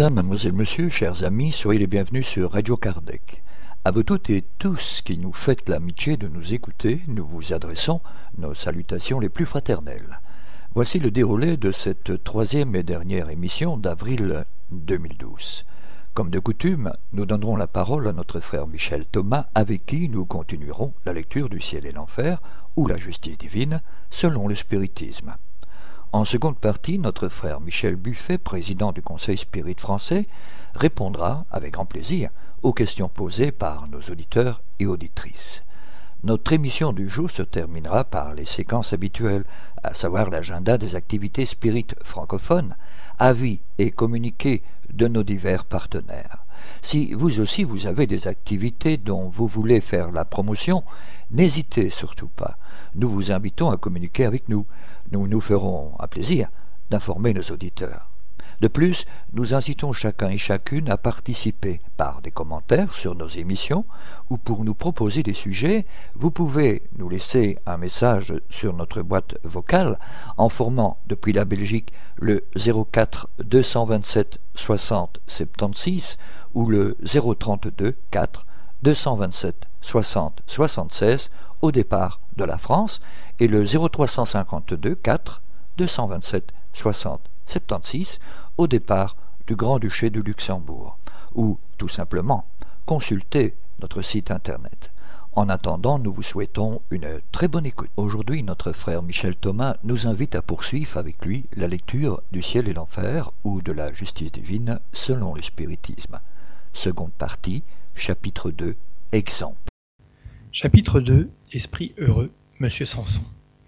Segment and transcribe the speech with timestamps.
[0.00, 3.42] Madame, mademoiselle, monsieur, chers amis, soyez les bienvenus sur Radio Kardec.
[3.84, 8.00] À vous toutes et tous qui nous faites l'amitié de nous écouter, nous vous adressons
[8.38, 10.20] nos salutations les plus fraternelles.
[10.72, 15.66] Voici le déroulé de cette troisième et dernière émission d'avril 2012.
[16.14, 20.24] Comme de coutume, nous donnerons la parole à notre frère Michel Thomas, avec qui nous
[20.24, 22.40] continuerons la lecture du ciel et l'enfer,
[22.74, 25.34] ou la justice divine, selon le spiritisme.
[26.12, 30.26] En seconde partie, notre frère Michel Buffet, président du Conseil Spirit français,
[30.74, 32.30] répondra, avec grand plaisir,
[32.62, 35.62] aux questions posées par nos auditeurs et auditrices.
[36.24, 39.44] Notre émission du jour se terminera par les séquences habituelles,
[39.84, 42.74] à savoir l'agenda des activités spirites francophones,
[43.20, 46.44] avis et communiqués de nos divers partenaires.
[46.82, 50.82] Si vous aussi vous avez des activités dont vous voulez faire la promotion,
[51.30, 52.58] n'hésitez surtout pas.
[52.94, 54.66] Nous vous invitons à communiquer avec nous.
[55.12, 56.48] Nous nous ferons un plaisir
[56.90, 58.10] d'informer nos auditeurs.
[58.60, 63.86] De plus, nous incitons chacun et chacune à participer par des commentaires sur nos émissions
[64.28, 69.36] ou pour nous proposer des sujets, vous pouvez nous laisser un message sur notre boîte
[69.44, 69.98] vocale
[70.36, 76.18] en formant depuis la Belgique le 04 227 60 76
[76.52, 78.46] ou le 032 4
[78.82, 81.30] 227 60 76
[81.62, 83.00] au départ de la France
[83.38, 85.42] et le 0352 4
[85.76, 88.18] 227 60 76
[88.56, 90.98] au départ du Grand-Duché de Luxembourg,
[91.34, 92.46] ou tout simplement
[92.86, 94.90] consultez notre site internet.
[95.32, 97.90] En attendant, nous vous souhaitons une très bonne écoute.
[97.96, 102.68] Aujourd'hui, notre frère Michel Thomas nous invite à poursuivre avec lui la lecture du ciel
[102.68, 106.18] et l'enfer ou de la justice divine selon le spiritisme.
[106.72, 107.62] Seconde partie,
[107.94, 108.74] chapitre 2,
[109.12, 109.70] exemple.
[110.52, 112.30] Chapitre 2, Esprit heureux,
[112.60, 113.24] Monsieur Sanson.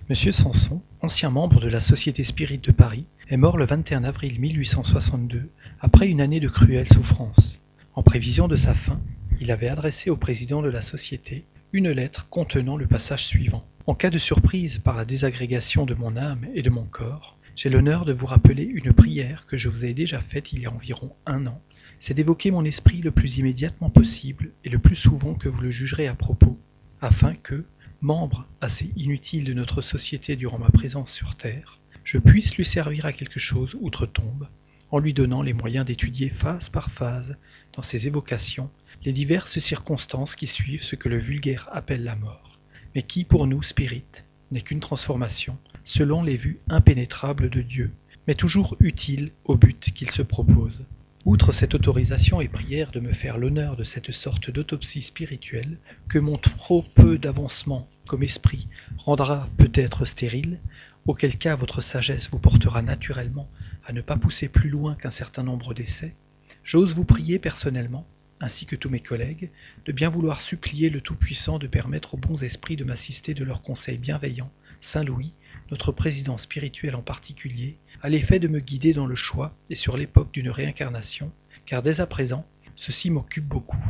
[0.08, 4.38] Monsieur Sanson, ancien membre de la Société Spirit de Paris, est mort le 21 avril
[4.38, 5.48] 1862,
[5.80, 7.60] après une année de cruelles souffrances.
[7.96, 9.00] En prévision de sa fin,
[9.40, 13.66] il avait adressé au président de la Société une lettre contenant le passage suivant.
[13.88, 17.68] En cas de surprise par la désagrégation de mon âme et de mon corps, j'ai
[17.68, 20.72] l'honneur de vous rappeler une prière que je vous ai déjà faite il y a
[20.72, 21.60] environ un an.
[21.98, 25.72] C'est d'évoquer mon esprit le plus immédiatement possible et le plus souvent que vous le
[25.72, 26.60] jugerez à propos,
[27.02, 27.64] afin que,
[28.00, 33.06] membre assez inutile de notre société durant ma présence sur Terre, je puisse lui servir
[33.06, 34.48] à quelque chose outre-tombe,
[34.92, 37.36] en lui donnant les moyens d'étudier phase par phase,
[37.72, 38.70] dans ses évocations,
[39.04, 42.60] les diverses circonstances qui suivent ce que le vulgaire appelle la mort,
[42.94, 47.90] mais qui, pour nous, spirites, n'est qu'une transformation, selon les vues impénétrables de Dieu,
[48.28, 50.84] mais toujours utile au but qu'il se propose.
[51.24, 55.78] Outre cette autorisation et prière de me faire l'honneur de cette sorte d'autopsie spirituelle,
[56.08, 58.66] que mon trop peu d'avancement comme esprit
[58.98, 60.58] rendra peut-être stérile,
[61.06, 63.48] auquel cas votre sagesse vous portera naturellement
[63.86, 66.16] à ne pas pousser plus loin qu'un certain nombre d'essais,
[66.64, 68.04] j'ose vous prier personnellement,
[68.40, 69.52] ainsi que tous mes collègues,
[69.84, 73.62] de bien vouloir supplier le Tout-Puissant de permettre aux bons esprits de m'assister de leurs
[73.62, 74.50] conseils bienveillants,
[74.80, 75.34] Saint Louis,
[75.72, 79.96] notre président spirituel en particulier, à l'effet de me guider dans le choix et sur
[79.96, 81.32] l'époque d'une réincarnation,
[81.64, 82.46] car dès à présent,
[82.76, 83.82] ceci m'occupe beaucoup.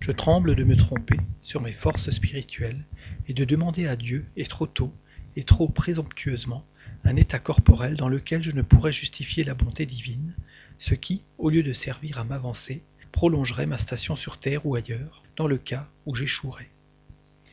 [0.00, 2.84] Je tremble de me tromper sur mes forces spirituelles
[3.28, 4.92] et de demander à Dieu, et trop tôt,
[5.36, 6.66] et trop présomptueusement,
[7.04, 10.34] un état corporel dans lequel je ne pourrais justifier la bonté divine,
[10.78, 15.22] ce qui, au lieu de servir à m'avancer, prolongerait ma station sur Terre ou ailleurs,
[15.36, 16.70] dans le cas où j'échouerais.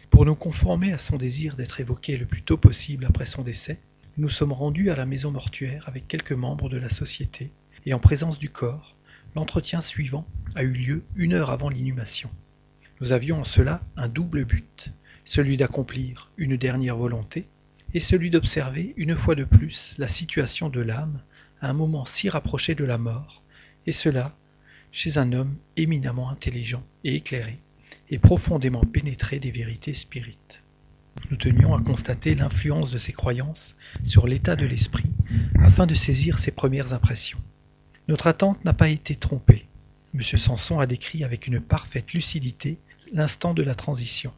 [0.09, 3.79] Pour nous conformer à son désir d'être évoqué le plus tôt possible après son décès,
[4.17, 7.51] nous sommes rendus à la maison mortuaire avec quelques membres de la société,
[7.85, 8.95] et en présence du corps,
[9.35, 10.25] l'entretien suivant
[10.55, 12.31] a eu lieu une heure avant l'inhumation.
[12.99, 14.91] Nous avions en cela un double but,
[15.23, 17.47] celui d'accomplir une dernière volonté,
[17.93, 21.21] et celui d'observer une fois de plus la situation de l'âme
[21.61, 23.43] à un moment si rapproché de la mort,
[23.85, 24.35] et cela
[24.91, 27.59] chez un homme éminemment intelligent et éclairé,
[28.09, 30.61] et profondément pénétré des vérités spirites.
[31.29, 35.11] Nous tenions à constater l'influence de ces croyances sur l'état de l'esprit
[35.61, 37.41] afin de saisir ses premières impressions.
[38.07, 39.65] Notre attente n'a pas été trompée.
[40.13, 40.21] M.
[40.21, 42.77] Sanson a décrit avec une parfaite lucidité
[43.11, 44.31] l'instant de la transition.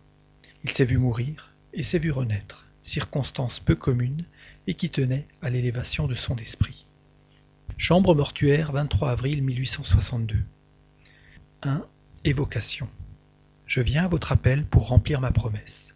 [0.64, 4.26] Il s'est vu mourir et s'est vu renaître, circonstance peu commune
[4.68, 6.86] et qui tenait à l'élévation de son esprit.
[7.78, 10.44] Chambre mortuaire, 23 avril 1862.
[11.62, 11.86] 1.
[12.26, 12.90] Évocation.
[13.70, 15.94] Je viens à votre appel pour remplir ma promesse.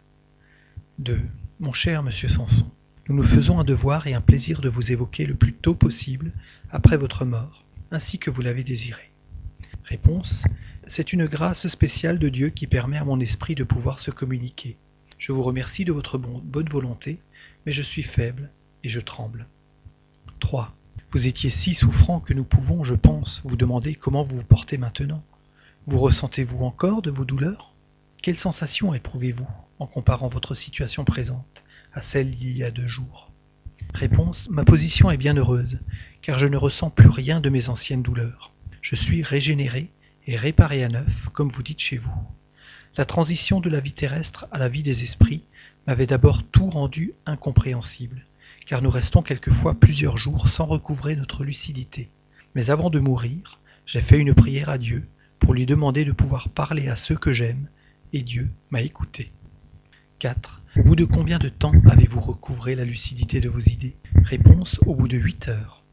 [1.00, 1.20] 2.
[1.58, 2.70] Mon cher monsieur Sanson,
[3.08, 6.30] nous nous faisons un devoir et un plaisir de vous évoquer le plus tôt possible
[6.70, 9.10] après votre mort, ainsi que vous l'avez désiré.
[9.82, 10.44] Réponse.
[10.86, 14.76] C'est une grâce spéciale de Dieu qui permet à mon esprit de pouvoir se communiquer.
[15.18, 17.18] Je vous remercie de votre bonne volonté,
[17.66, 18.52] mais je suis faible
[18.84, 19.48] et je tremble.
[20.38, 20.76] 3.
[21.10, 24.78] Vous étiez si souffrant que nous pouvons, je pense, vous demander comment vous vous portez
[24.78, 25.24] maintenant.
[25.86, 27.74] Vous ressentez-vous encore de vos douleurs?
[28.22, 29.46] Quelle sensation éprouvez-vous
[29.78, 33.30] en comparant votre situation présente à celle d'il y a deux jours?
[33.92, 35.80] Réponse Ma position est bien heureuse,
[36.22, 38.54] car je ne ressens plus rien de mes anciennes douleurs.
[38.80, 39.90] Je suis régénéré
[40.26, 42.16] et réparé à neuf, comme vous dites chez vous.
[42.96, 45.44] La transition de la vie terrestre à la vie des esprits
[45.86, 48.24] m'avait d'abord tout rendu incompréhensible,
[48.64, 52.08] car nous restons quelquefois plusieurs jours sans recouvrer notre lucidité.
[52.54, 55.06] Mais avant de mourir, j'ai fait une prière à Dieu
[55.38, 57.68] pour lui demander de pouvoir parler à ceux que j'aime,
[58.12, 59.32] et Dieu m'a écouté.
[60.18, 60.62] 4.
[60.78, 63.96] Au bout de combien de temps avez-vous recouvré la lucidité de vos idées?
[64.22, 65.84] Réponse au bout de huit heures.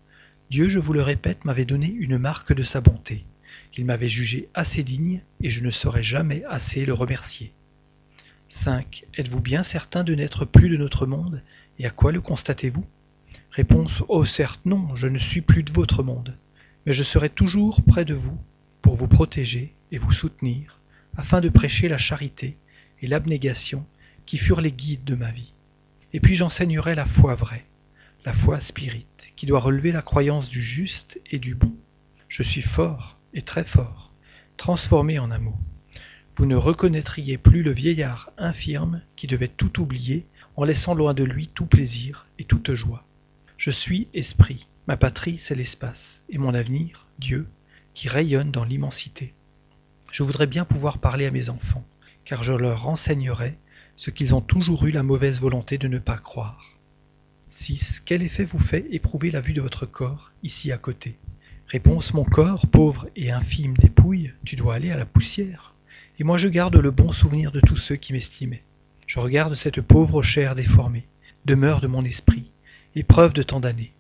[0.50, 3.26] Dieu, je vous le répète, m'avait donné une marque de sa bonté.
[3.78, 7.54] Il m'avait jugé assez digne et je ne saurais jamais assez le remercier.
[8.50, 9.06] 5.
[9.18, 11.42] Êtes-vous bien certain de n'être plus de notre monde
[11.80, 12.86] et à quoi le constatez-vous?
[13.50, 16.38] Réponse Oh certes non, je ne suis plus de votre monde,
[16.86, 18.38] mais je serai toujours près de vous
[18.92, 20.82] pour vous protéger et vous soutenir,
[21.16, 22.58] afin de prêcher la charité
[23.02, 23.86] et l'abnégation
[24.26, 25.54] qui furent les guides de ma vie.
[26.12, 27.66] Et puis j'enseignerai la foi vraie,
[28.26, 31.74] la foi spirite, qui doit relever la croyance du juste et du bon.
[32.28, 34.12] Je suis fort et très fort,
[34.58, 35.58] transformé en amour.
[36.34, 40.26] Vous ne reconnaîtriez plus le vieillard infirme qui devait tout oublier
[40.58, 43.06] en laissant loin de lui tout plaisir et toute joie.
[43.56, 47.48] Je suis esprit, ma patrie c'est l'espace, et mon avenir, Dieu,
[47.94, 49.34] qui rayonne dans l'immensité.
[50.12, 51.86] Je voudrais bien pouvoir parler à mes enfants,
[52.26, 53.58] car je leur renseignerai
[53.96, 56.78] ce qu'ils ont toujours eu la mauvaise volonté de ne pas croire.
[57.50, 58.02] 6.
[58.06, 61.18] Quel effet vous fait éprouver la vue de votre corps, ici à côté?
[61.68, 65.74] Réponse Mon corps, pauvre et infime dépouille, tu dois aller à la poussière.
[66.20, 68.64] Et moi je garde le bon souvenir de tous ceux qui m'estimaient.
[69.08, 71.08] Je regarde cette pauvre chair déformée,
[71.46, 72.52] demeure de mon esprit,
[72.96, 73.94] épreuve de tant d'années.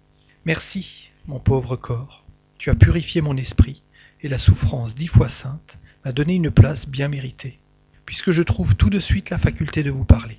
[0.45, 2.20] Merci, mon pauvre corps,
[2.61, 3.81] tu as purifié mon esprit,
[4.21, 7.57] et la souffrance dix fois sainte m'a donné une place bien méritée
[8.05, 10.37] puisque je trouve tout de suite la faculté de vous parler.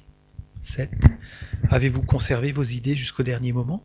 [0.61, 0.89] 7.
[1.69, 3.83] Avez-vous conservé vos idées jusqu'au dernier moment?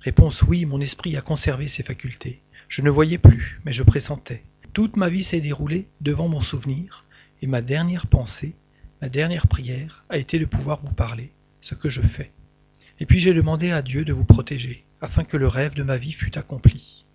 [0.00, 2.40] Réponse oui, mon esprit a conservé ses facultés.
[2.70, 4.42] Je ne voyais plus, mais je pressentais.
[4.72, 7.04] Toute ma vie s'est déroulée devant mon souvenir,
[7.42, 8.54] et ma dernière pensée,
[9.02, 11.30] ma dernière prière a été de pouvoir vous parler,
[11.60, 12.30] ce que je fais.
[13.00, 15.98] Et puis j'ai demandé à Dieu de vous protéger, afin que le rêve de ma
[15.98, 17.05] vie fût accompli.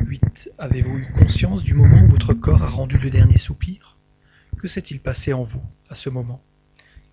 [0.00, 0.50] 8.
[0.58, 3.96] Avez-vous eu conscience du moment où votre corps a rendu le dernier soupir?
[4.58, 6.42] Que s'est-il passé en vous à ce moment?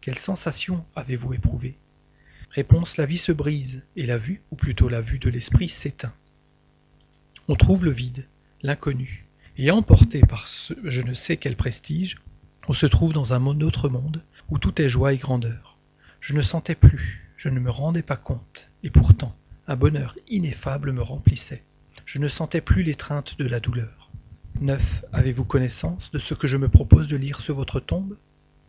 [0.02, 1.78] Quelle sensation avez-vous éprouvé
[2.50, 6.14] Réponse La vie se brise, et la vue, ou plutôt la vue de l'esprit, s'éteint.
[7.48, 8.26] On trouve le vide,
[8.62, 9.26] l'inconnu,
[9.58, 12.18] et emporté par ce je ne sais quel prestige,
[12.68, 15.78] on se trouve dans un autre monde où tout est joie et grandeur.
[16.20, 19.36] Je ne sentais plus, je ne me rendais pas compte, et pourtant
[19.68, 21.64] un bonheur ineffable me remplissait.
[22.08, 24.10] Je ne sentais plus l'étreinte de la douleur.
[24.62, 25.04] 9.
[25.12, 28.16] Avez-vous connaissance de ce que je me propose de lire sur votre tombe?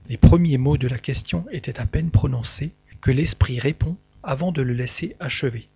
[0.09, 4.61] Les premiers mots de la question étaient à peine prononcés que l'esprit répond avant de
[4.61, 5.69] le laisser achever.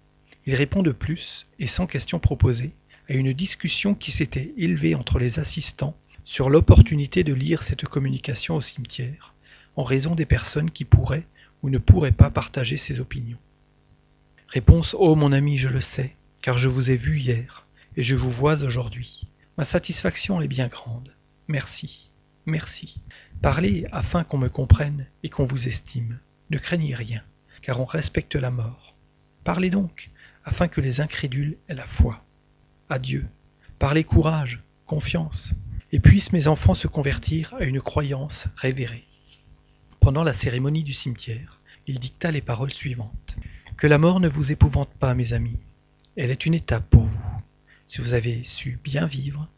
[0.45, 2.73] Il répond de plus, et sans question proposée,
[3.09, 8.57] à une discussion qui s'était élevée entre les assistants sur l'opportunité de lire cette communication
[8.57, 9.35] au cimetière,
[9.77, 11.29] en raison des personnes qui pourraient
[11.63, 13.39] ou ne pourraient pas partager ses opinions.
[14.49, 18.17] Réponse Oh mon ami, je le sais, car je vous ai vu hier, et je
[18.17, 19.29] vous vois aujourd'hui.
[19.57, 21.15] Ma satisfaction est bien grande.
[21.47, 22.11] Merci,
[22.47, 23.01] merci.
[23.41, 26.19] Parlez afin qu'on me comprenne et qu'on vous estime.
[26.51, 27.23] Ne craignez rien,
[27.63, 28.97] car on respecte la mort.
[29.45, 30.11] Parlez donc,
[30.45, 32.25] afin que les incrédules aient la foi.
[32.91, 33.27] Adieu.
[33.79, 35.55] Parlez courage, confiance,
[35.93, 39.07] et puissent mes enfants se convertir à une croyance révérée.
[40.01, 43.37] Pendant la cérémonie du cimetière, il dicta les paroles suivantes.
[43.77, 45.59] Que la mort ne vous épouvante pas, mes amis.
[46.15, 47.25] Elle est une étape pour vous.
[47.87, 49.49] Si vous avez su bien vivre,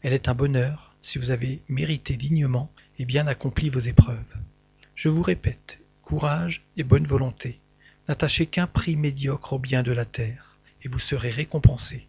[0.00, 4.34] elle est un bonheur si vous avez mérité dignement et bien accompli vos épreuves.
[4.94, 7.60] Je vous répète, courage et bonne volonté.
[8.08, 12.08] N'attachez qu'un prix médiocre au bien de la terre, et vous serez récompensé.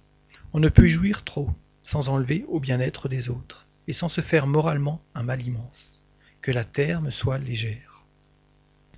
[0.54, 4.48] On ne peut jouir trop, sans enlever au bien-être des autres, et sans se faire
[4.48, 6.02] moralement un mal immense.
[6.42, 8.06] Que la terre me soit légère.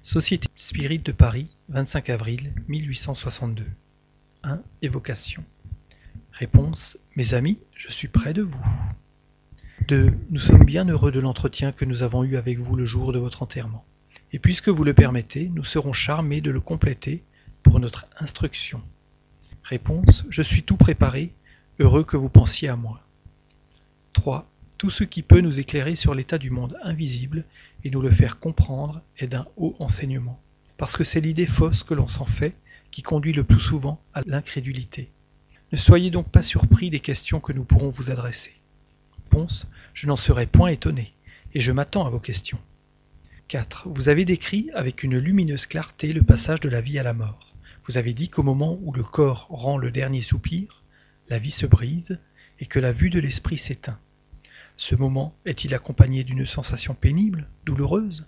[0.03, 3.65] Société Spirit de Paris, 25 avril 1862.
[4.43, 4.59] 1.
[4.81, 5.43] Évocation.
[6.31, 8.65] Réponse Mes amis, je suis près de vous.
[9.87, 10.17] 2.
[10.31, 13.19] Nous sommes bien heureux de l'entretien que nous avons eu avec vous le jour de
[13.19, 13.85] votre enterrement.
[14.31, 17.23] Et puisque vous le permettez, nous serons charmés de le compléter
[17.61, 18.81] pour notre instruction.
[19.63, 21.33] Réponse Je suis tout préparé,
[21.79, 23.01] heureux que vous pensiez à moi.
[24.13, 24.49] 3.
[24.79, 27.45] Tout ce qui peut nous éclairer sur l'état du monde invisible
[27.83, 30.41] et nous le faire comprendre est d'un haut enseignement,
[30.77, 32.55] parce que c'est l'idée fausse que l'on s'en fait
[32.91, 35.11] qui conduit le plus souvent à l'incrédulité.
[35.71, 38.53] Ne soyez donc pas surpris des questions que nous pourrons vous adresser.
[39.23, 41.13] Réponse Je n'en serai point étonné,
[41.53, 42.59] et je m'attends à vos questions.
[43.47, 43.89] 4.
[43.89, 47.53] Vous avez décrit avec une lumineuse clarté le passage de la vie à la mort.
[47.87, 50.83] Vous avez dit qu'au moment où le corps rend le dernier soupir,
[51.29, 52.19] la vie se brise
[52.59, 53.99] et que la vue de l'esprit s'éteint.
[54.77, 58.27] Ce moment est-il accompagné d'une sensation pénible, douloureuse?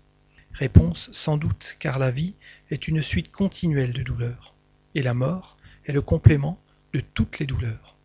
[0.54, 2.36] Réponse sans doute, car la vie
[2.70, 4.54] est une suite continuelle de douleurs,
[4.94, 6.60] et la mort est le complément
[6.94, 7.98] de toutes les douleurs.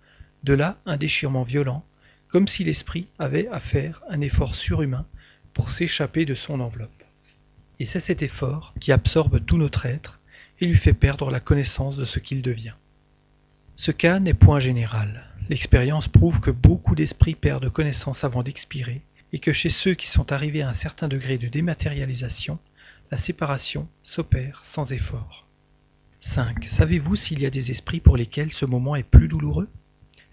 [0.45, 1.85] De là un déchirement violent,
[2.29, 5.07] comme si l'esprit avait à faire un effort surhumain
[5.53, 7.03] pour s'échapper de son enveloppe.
[7.81, 10.21] Et c'est cet effort qui absorbe tout notre être
[10.61, 12.75] et lui fait perdre la connaissance de ce qu'il devient.
[13.77, 15.25] Ce cas n'est point général.
[15.49, 19.03] L'expérience prouve que beaucoup d'esprits perdent connaissance avant d'expirer
[19.33, 22.59] et que chez ceux qui sont arrivés à un certain degré de dématérialisation,
[23.11, 25.47] la séparation s'opère sans effort.
[26.21, 26.65] 5.
[26.65, 29.69] Savez-vous s'il y a des esprits pour lesquels ce moment est plus douloureux?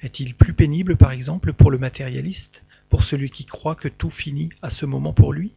[0.02, 4.50] Est-il plus pénible par exemple pour le matérialiste, pour celui qui croit que tout finit
[4.62, 5.54] à ce moment pour lui?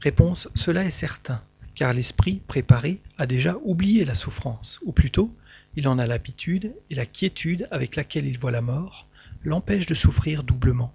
[0.00, 1.42] Réponse Cela est certain,
[1.74, 5.34] car l'esprit préparé a déjà oublié la souffrance, ou plutôt,
[5.74, 9.08] il en a l'habitude et la quiétude avec laquelle il voit la mort
[9.44, 10.92] l'empêche de souffrir doublement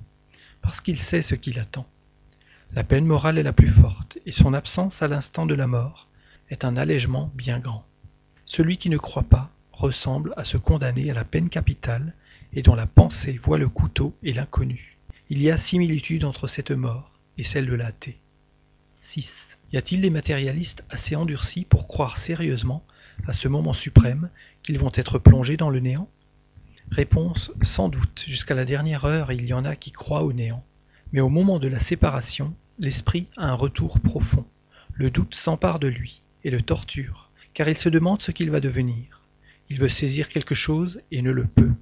[0.61, 1.87] parce qu'il sait ce qui l'attend.
[2.73, 6.07] La peine morale est la plus forte, et son absence à l'instant de la mort
[6.49, 7.85] est un allègement bien grand.
[8.45, 12.13] Celui qui ne croit pas ressemble à ce condamné à la peine capitale
[12.53, 14.97] et dont la pensée voit le couteau et l'inconnu.
[15.29, 18.17] Il y a similitude entre cette mort et celle de l'athée.
[18.99, 19.59] 6.
[19.73, 22.83] Y a-t-il des matérialistes assez endurcis pour croire sérieusement
[23.27, 24.29] à ce moment suprême
[24.63, 26.09] qu'ils vont être plongés dans le néant?
[26.91, 30.63] Réponse sans doute, jusqu'à la dernière heure il y en a qui croient au néant.
[31.11, 34.45] Mais au moment de la séparation, l'esprit a un retour profond.
[34.93, 38.59] Le doute s'empare de lui et le torture, car il se demande ce qu'il va
[38.59, 39.21] devenir.
[39.69, 41.73] Il veut saisir quelque chose et ne le peut.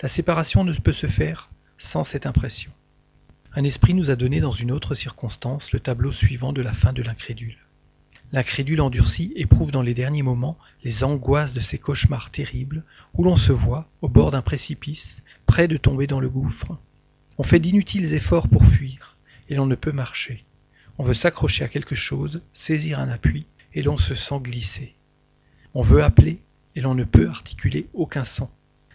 [0.00, 2.72] La séparation ne peut se faire sans cette impression.
[3.54, 6.92] Un esprit nous a donné dans une autre circonstance le tableau suivant de la fin
[6.92, 7.58] de l'incrédule.
[8.34, 13.36] L'incrédule endurci éprouve dans les derniers moments les angoisses de ces cauchemars terribles où l'on
[13.36, 16.78] se voit, au bord d'un précipice, près de tomber dans le gouffre.
[17.36, 19.18] On fait d'inutiles efforts pour fuir,
[19.50, 20.46] et l'on ne peut marcher.
[20.96, 24.94] On veut s'accrocher à quelque chose, saisir un appui, et l'on se sent glisser.
[25.74, 26.40] On veut appeler,
[26.74, 28.48] et l'on ne peut articuler aucun son.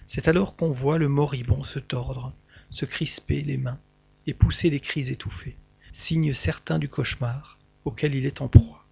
[0.08, 2.34] C'est alors qu'on voit le moribond se tordre,
[2.72, 3.78] se crisper les mains,
[4.26, 5.58] et pousser des cris étouffés,
[5.94, 8.87] signe certain du cauchemar auquel il est en proie.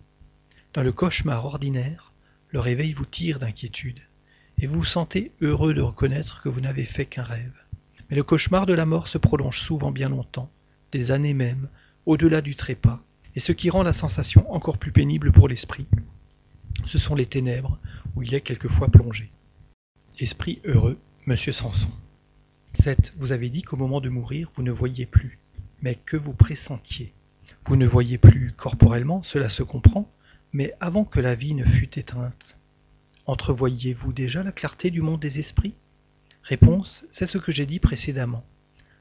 [0.75, 2.11] Dans le cauchemar ordinaire,
[2.49, 4.01] le réveil vous tire d'inquiétude,
[4.59, 7.53] et vous vous sentez heureux de reconnaître que vous n'avez fait qu'un rêve.
[8.09, 10.51] Mais le cauchemar de la mort se prolonge souvent bien longtemps,
[10.91, 11.69] des années même,
[12.05, 13.01] au-delà du trépas,
[13.37, 15.87] et ce qui rend la sensation encore plus pénible pour l'esprit,
[16.83, 17.79] ce sont les ténèbres
[18.17, 19.31] où il est quelquefois plongé.
[20.19, 21.91] Esprit heureux, Monsieur Sanson.
[22.73, 23.13] 7.
[23.15, 25.39] Vous avez dit qu'au moment de mourir, vous ne voyiez plus,
[25.81, 27.13] mais que vous pressentiez.
[27.63, 30.11] Vous ne voyez plus corporellement, cela se comprend,
[30.55, 32.57] mais avant que la vie ne fût éteinte,
[33.25, 35.75] entrevoyiez-vous déjà la clarté du monde des esprits?
[36.43, 38.45] Réponse, c'est ce que j'ai dit précédemment.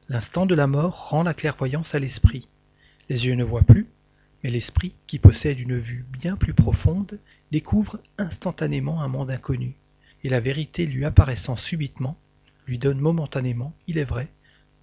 [0.09, 2.49] L'instant de la mort rend la clairvoyance à l'esprit.
[3.09, 3.87] Les yeux ne voient plus,
[4.43, 7.21] mais l'esprit, qui possède une vue bien plus profonde,
[7.53, 9.77] découvre instantanément un monde inconnu,
[10.25, 12.19] et la vérité lui apparaissant subitement,
[12.67, 14.29] lui donne momentanément, il est vrai,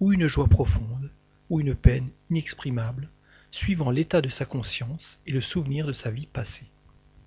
[0.00, 1.10] ou une joie profonde,
[1.50, 3.10] ou une peine inexprimable,
[3.52, 6.66] suivant l'état de sa conscience et le souvenir de sa vie passée.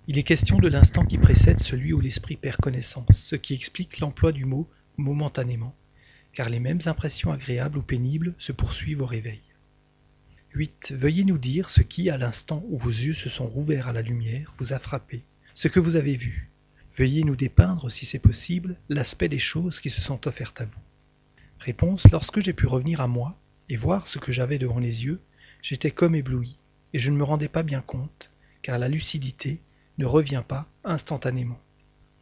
[0.08, 4.00] Il est question de l'instant qui précède celui où l'esprit perd connaissance, ce qui explique
[4.00, 5.74] l'emploi du mot momentanément,
[6.32, 9.40] car les mêmes impressions agréables ou pénibles se poursuivent au réveil.
[10.52, 10.94] 8.
[10.96, 14.02] Veuillez nous dire ce qui, à l'instant où vos yeux se sont rouverts à la
[14.02, 15.22] lumière, vous a frappé,
[15.54, 16.50] ce que vous avez vu.
[16.96, 20.80] Veuillez nous dépeindre, si c'est possible, l'aspect des choses qui se sont offertes à vous.
[21.60, 25.20] Réponse Lorsque j'ai pu revenir à moi et voir ce que j'avais devant les yeux,
[25.62, 26.58] J'étais comme ébloui,
[26.92, 28.30] et je ne me rendais pas bien compte,
[28.62, 29.60] car la lucidité
[29.98, 31.60] ne revient pas instantanément.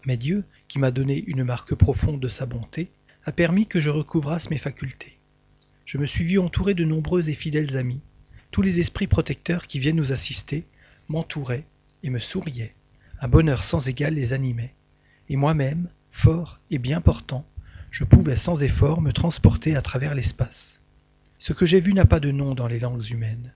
[0.07, 2.91] Mais Dieu, qui m'a donné une marque profonde de sa bonté,
[3.25, 5.19] a permis que je recouvrasse mes facultés.
[5.85, 8.01] Je me suis vu entouré de nombreux et fidèles amis.
[8.51, 10.65] Tous les esprits protecteurs qui viennent nous assister
[11.09, 11.65] m'entouraient
[12.03, 12.75] et me souriaient.
[13.21, 14.75] Un bonheur sans égal les animait.
[15.29, 17.47] Et moi-même, fort et bien portant,
[17.91, 20.81] je pouvais sans effort me transporter à travers l'espace.
[21.39, 23.53] Ce que j'ai vu n'a pas de nom dans les langues humaines.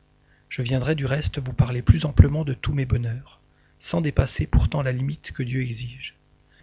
[0.49, 3.41] Je viendrai du reste vous parler plus amplement de tous mes bonheurs,
[3.79, 6.17] sans dépasser pourtant la limite que Dieu exige.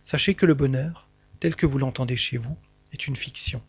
[0.03, 1.07] Sachez que le bonheur,
[1.39, 2.57] tel que vous l'entendez chez vous,
[2.91, 3.61] est une fiction.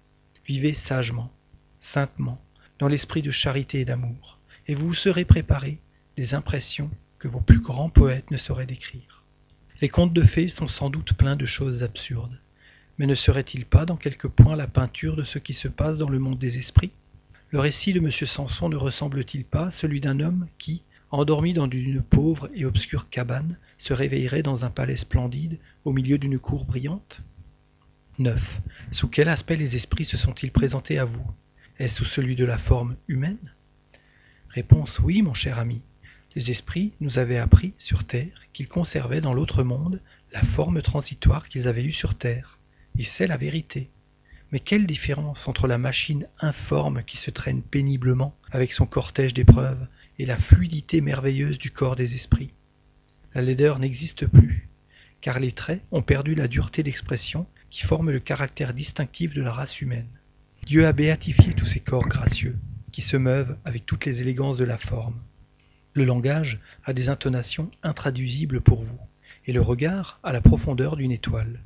[0.47, 1.33] Vivez sagement,
[1.81, 2.41] saintement,
[2.79, 5.79] dans l'esprit de charité et d'amour, et vous vous serez préparé
[6.17, 9.25] des impressions que vos plus grands poètes ne sauraient décrire.
[9.81, 12.41] Les contes de fées sont sans doute pleins de choses absurdes,
[12.99, 16.09] Mais ne serait-il pas dans quelque point la peinture de ce qui se passe dans
[16.09, 16.93] le monde des esprits?
[17.51, 18.11] Le récit de M.
[18.11, 23.09] Samson ne ressemble-t-il pas à celui d'un homme qui, endormi dans une pauvre et obscure
[23.09, 27.23] cabane, se réveillerait dans un palais splendide au milieu d'une cour brillante?
[28.19, 28.61] 9.
[28.91, 31.25] Sous quel aspect les esprits se sont-ils présentés à vous?
[31.79, 33.55] Est-ce sous celui de la forme humaine?
[34.49, 35.83] Réponse oui, mon cher ami.
[36.35, 40.01] Les esprits nous avaient appris sur Terre qu'ils conservaient dans l'autre monde
[40.33, 42.59] la forme transitoire qu'ils avaient eue sur Terre.
[42.99, 43.89] Et c'est la vérité.
[44.53, 49.87] Mais quelle différence entre la machine informe qui se traîne péniblement avec son cortège d'épreuves
[50.19, 52.55] et la fluidité merveilleuse du corps des esprits?
[53.35, 54.69] La laideur n'existe plus,
[55.21, 59.53] car les traits ont perdu la dureté d'expression qui forme le caractère distinctif de la
[59.53, 60.09] race humaine.
[60.65, 62.57] Dieu a béatifié tous ces corps gracieux,
[62.93, 65.21] qui se meuvent avec toutes les élégances de la forme.
[65.95, 68.99] Le langage a des intonations intraduisibles pour vous,
[69.47, 71.61] et le regard a la profondeur d'une étoile.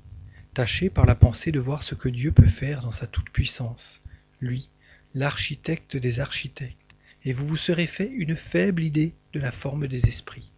[0.93, 4.03] Par la pensée de voir ce que Dieu peut faire dans sa toute-puissance,
[4.43, 4.69] lui,
[5.15, 10.09] l'architecte des architectes, et vous vous serez fait une faible idée de la forme des
[10.09, 10.53] esprits.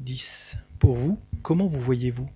[0.00, 0.58] 10.
[0.78, 2.28] Pour vous, comment vous voyez-vous?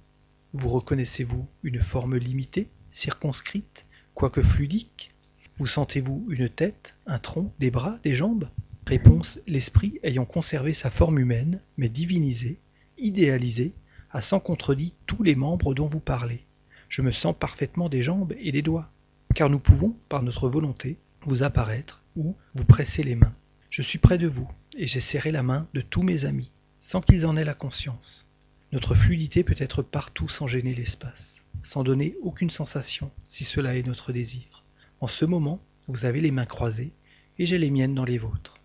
[0.55, 3.85] Vous reconnaissez-vous une forme limitée, circonscrite,
[4.15, 5.11] quoique fluidique?
[5.57, 8.49] Vous sentez-vous une tête, un tronc, des bras, des jambes?
[8.87, 12.59] Réponse L'esprit ayant conservé sa forme humaine, mais divinisé,
[12.97, 13.75] idéalisé,
[14.13, 16.47] a sans contredit tous les membres dont vous parlez
[16.91, 18.91] je me sens parfaitement des jambes et des doigts,
[19.35, 23.33] car nous pouvons, par notre volonté, vous apparaître ou vous presser les mains.
[23.71, 27.01] Je suis près de vous, et j'ai serré la main de tous mes amis, sans
[27.01, 28.27] qu'ils en aient la conscience.
[28.73, 33.87] Notre fluidité peut être partout sans gêner l'espace, sans donner aucune sensation, si cela est
[33.87, 34.65] notre désir.
[35.01, 36.93] En ce moment, vous avez les mains croisées,
[37.39, 38.57] et j'ai les miennes dans les vôtres.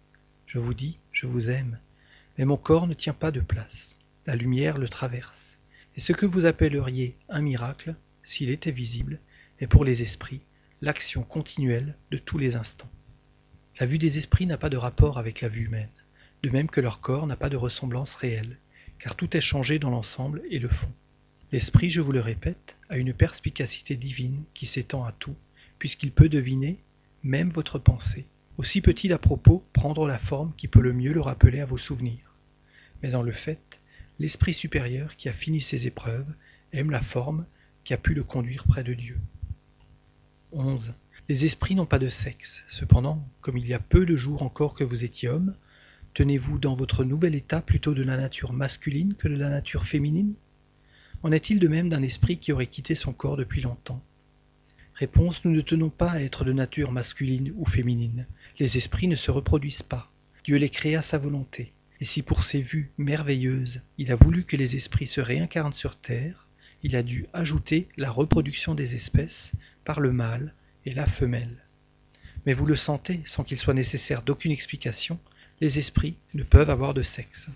[0.48, 1.78] Je vous dis, je vous aime,
[2.40, 3.96] mais mon corps ne tient pas de place.
[4.26, 5.60] La lumière le traverse.
[5.96, 9.20] Et ce que vous appelleriez un miracle s'il était visible,
[9.60, 10.42] est pour les esprits
[10.82, 12.92] l'action continuelle de tous les instants.
[13.80, 15.90] La vue des esprits n'a pas de rapport avec la vue humaine,
[16.44, 18.58] de même que leur corps n'a pas de ressemblance réelle,
[19.00, 20.92] car tout est changé dans l'ensemble et le fond.
[21.52, 25.36] L'esprit, je vous le répète, a une perspicacité divine qui s'étend à tout,
[25.78, 26.80] puisqu'il peut deviner
[27.24, 28.26] même votre pensée.
[28.58, 31.78] Aussi peut-il à propos prendre la forme qui peut le mieux le rappeler à vos
[31.78, 32.34] souvenirs.
[33.04, 33.80] Mais dans le fait,
[34.18, 36.34] l'Esprit supérieur qui a fini ses épreuves
[36.74, 37.46] aime la forme
[37.86, 39.18] qui a pu le conduire près de Dieu.
[40.52, 40.96] 11.
[41.30, 42.64] Les esprits n'ont pas de sexe.
[42.68, 45.56] Cependant, comme il y a peu de jours encore que vous étiez homme,
[46.16, 50.34] tenez-vous dans votre nouvel état plutôt de la nature masculine que de la nature féminine?
[51.24, 54.04] En est-il de même d'un esprit qui aurait quitté son corps depuis longtemps?
[54.96, 58.26] Réponse Nous ne tenons pas à être de nature masculine ou féminine.
[58.60, 60.12] Les esprits ne se reproduisent pas.
[60.44, 61.74] Dieu les créa à sa volonté.
[62.00, 65.98] Et si pour ses vues merveilleuses, il a voulu que les esprits se réincarnent sur
[65.98, 66.45] terre,
[66.86, 69.54] il a dû ajouter la reproduction des espèces
[69.86, 70.54] par le mâle
[70.86, 71.58] et la femelle.
[72.46, 75.18] Mais vous le sentez, sans qu'il soit nécessaire d'aucune explication,
[75.62, 77.48] les esprits ne peuvent avoir de sexe.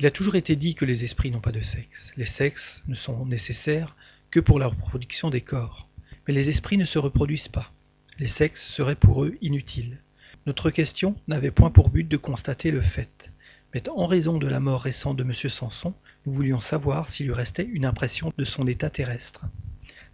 [0.00, 2.12] Il a toujours été dit que les esprits n'ont pas de sexe.
[2.16, 3.94] Les sexes ne sont nécessaires
[4.32, 5.88] que pour la reproduction des corps.
[6.26, 7.72] Mais les esprits ne se reproduisent pas.
[8.18, 9.96] Les sexes seraient pour eux inutiles.
[10.44, 13.30] Notre question n'avait point pour but de constater le fait,
[13.74, 15.32] mais en raison de la mort récente de M.
[15.32, 19.46] Samson, nous voulions savoir s'il lui restait une impression de son état terrestre.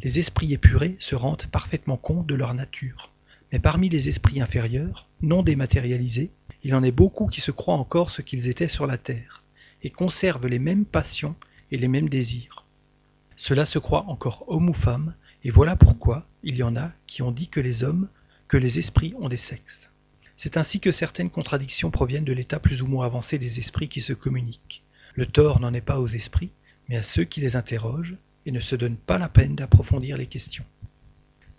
[0.03, 3.13] Les esprits épurés se rendent parfaitement compte de leur nature.
[3.53, 6.33] Mais parmi les esprits inférieurs, non dématérialisés,
[6.65, 9.45] il en est beaucoup qui se croient encore ce qu'ils étaient sur la terre,
[9.83, 11.37] et conservent les mêmes passions
[11.71, 12.65] et les mêmes désirs.
[13.37, 15.15] Cela se croit encore homme ou femme,
[15.45, 18.09] et voilà pourquoi il y en a qui ont dit que les hommes,
[18.49, 19.91] que les esprits ont des sexes.
[20.37, 24.01] C'est ainsi que certaines contradictions proviennent de l'état plus ou moins avancé des esprits qui
[24.01, 24.83] se communiquent.
[25.15, 26.51] Le tort n'en est pas aux esprits,
[26.89, 28.17] mais à ceux qui les interrogent
[28.47, 30.65] et ne se donnent pas la peine d'approfondir les questions.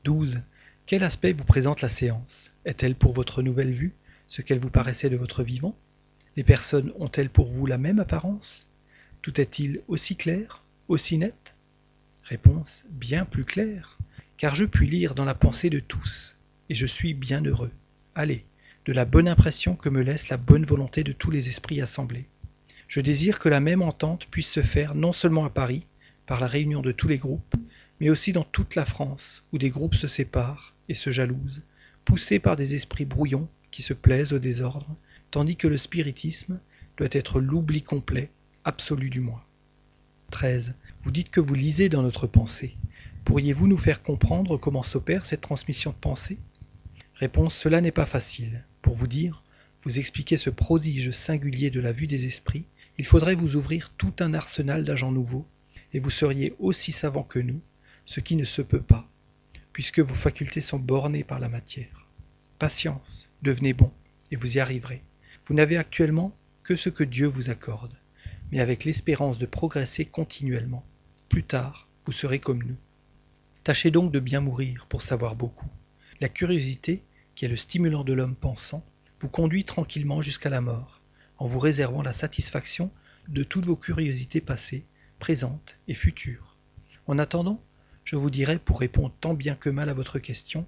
[0.03, 0.41] 12.
[0.85, 2.51] Quel aspect vous présente la séance?
[2.65, 3.93] Est-elle pour votre nouvelle vue
[4.27, 5.75] ce qu'elle vous paraissait de votre vivant?
[6.35, 8.67] Les personnes ont-elles pour vous la même apparence?
[9.21, 11.55] Tout est-il aussi clair, aussi net?
[12.23, 13.97] Réponse bien plus claire,
[14.37, 16.35] car je puis lire dans la pensée de tous,
[16.69, 17.71] et je suis bien heureux.
[18.13, 18.45] Allez,
[18.85, 22.27] de la bonne impression que me laisse la bonne volonté de tous les esprits assemblés.
[22.87, 25.87] Je désire que la même entente puisse se faire non seulement à Paris,
[26.27, 27.55] par la réunion de tous les groupes,
[27.99, 31.63] mais aussi dans toute la France, où des groupes se séparent et se jalousent,
[32.03, 34.95] poussés par des esprits brouillons qui se plaisent au désordre,
[35.31, 36.59] tandis que le spiritisme
[36.97, 38.29] doit être l'oubli complet,
[38.65, 39.47] absolu du moi.
[40.29, 40.75] 13.
[41.01, 42.77] Vous dites que vous lisez dans notre pensée.
[43.23, 46.37] Pourriez-vous nous faire comprendre comment s'opère cette transmission de pensée?
[47.15, 48.63] Réponse Cela n'est pas facile.
[48.85, 49.43] Pour vous dire,
[49.81, 52.67] vous expliquer ce prodige singulier de la vue des esprits,
[52.99, 55.47] il faudrait vous ouvrir tout un arsenal d'agents nouveaux,
[55.91, 57.59] et vous seriez aussi savant que nous,
[58.05, 59.09] ce qui ne se peut pas,
[59.73, 62.07] puisque vos facultés sont bornées par la matière.
[62.59, 63.91] Patience, devenez bon,
[64.29, 65.01] et vous y arriverez.
[65.45, 67.97] Vous n'avez actuellement que ce que Dieu vous accorde,
[68.51, 70.85] mais avec l'espérance de progresser continuellement.
[71.27, 72.77] Plus tard, vous serez comme nous.
[73.63, 75.71] Tâchez donc de bien mourir pour savoir beaucoup.
[76.21, 77.01] La curiosité,
[77.35, 78.83] qui est le stimulant de l'homme pensant,
[79.19, 81.01] vous conduit tranquillement jusqu'à la mort,
[81.37, 82.91] en vous réservant la satisfaction
[83.27, 84.85] de toutes vos curiosités passées,
[85.19, 86.55] présentes et futures.
[87.07, 87.61] En attendant,
[88.03, 90.65] je vous dirai, pour répondre tant bien que mal à votre question,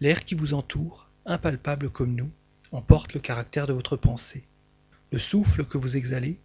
[0.00, 2.30] l'air qui vous entoure, impalpable comme nous,
[2.72, 4.44] emporte le caractère de votre pensée.
[5.12, 6.38] Le souffle que vous exhalez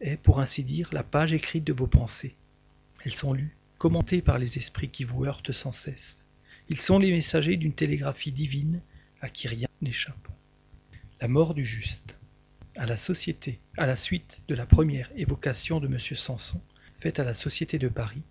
[0.00, 2.34] est, pour ainsi dire, la page écrite de vos pensées.
[3.04, 6.24] Elles sont lues, commentées par les esprits qui vous heurtent sans cesse.
[6.68, 8.80] Ils sont les messagers d'une télégraphie divine
[9.20, 10.28] à qui rien n'échappe.
[11.20, 12.18] La mort du juste.
[12.76, 15.98] À la société, à la suite de la première évocation de M.
[15.98, 16.60] Sanson,
[17.00, 18.22] faite à la Société de Paris,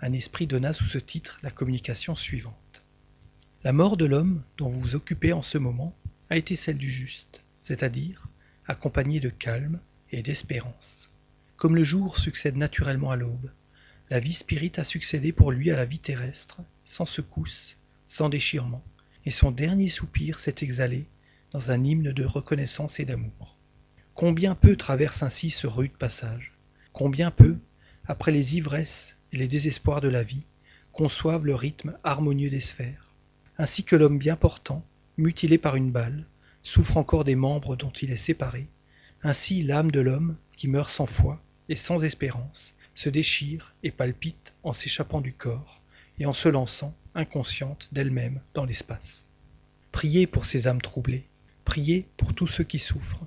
[0.00, 2.82] un esprit donna sous ce titre la communication suivante.
[3.62, 5.94] La mort de l'homme dont vous vous occupez en ce moment
[6.30, 8.26] a été celle du juste, c'est-à-dire
[8.66, 9.80] accompagnée de calme
[10.12, 11.10] et d'espérance.
[11.56, 13.50] Comme le jour succède naturellement à l'aube,
[14.08, 17.76] la vie spirite a succédé pour lui à la vie terrestre, sans secousse,
[18.08, 18.82] sans déchirement,
[19.26, 21.06] et son dernier soupir s'est exhalé
[21.52, 23.56] dans un hymne de reconnaissance et d'amour.
[24.14, 26.52] Combien peu traverse ainsi ce rude passage.
[26.92, 27.56] Combien peu,
[28.06, 30.44] après les ivresses et les désespoirs de la vie,
[30.92, 33.14] conçoivent le rythme harmonieux des sphères.
[33.58, 34.84] Ainsi que l'homme bien portant,
[35.16, 36.26] mutilé par une balle,
[36.62, 38.68] souffre encore des membres dont il est séparé,
[39.22, 44.54] ainsi l'âme de l'homme, qui meurt sans foi et sans espérance, se déchire et palpite
[44.62, 45.79] en s'échappant du corps
[46.20, 49.26] et en se lançant, inconsciente d'elle-même, dans l'espace.
[49.90, 51.26] Priez pour ces âmes troublées,
[51.64, 53.26] priez pour tous ceux qui souffrent,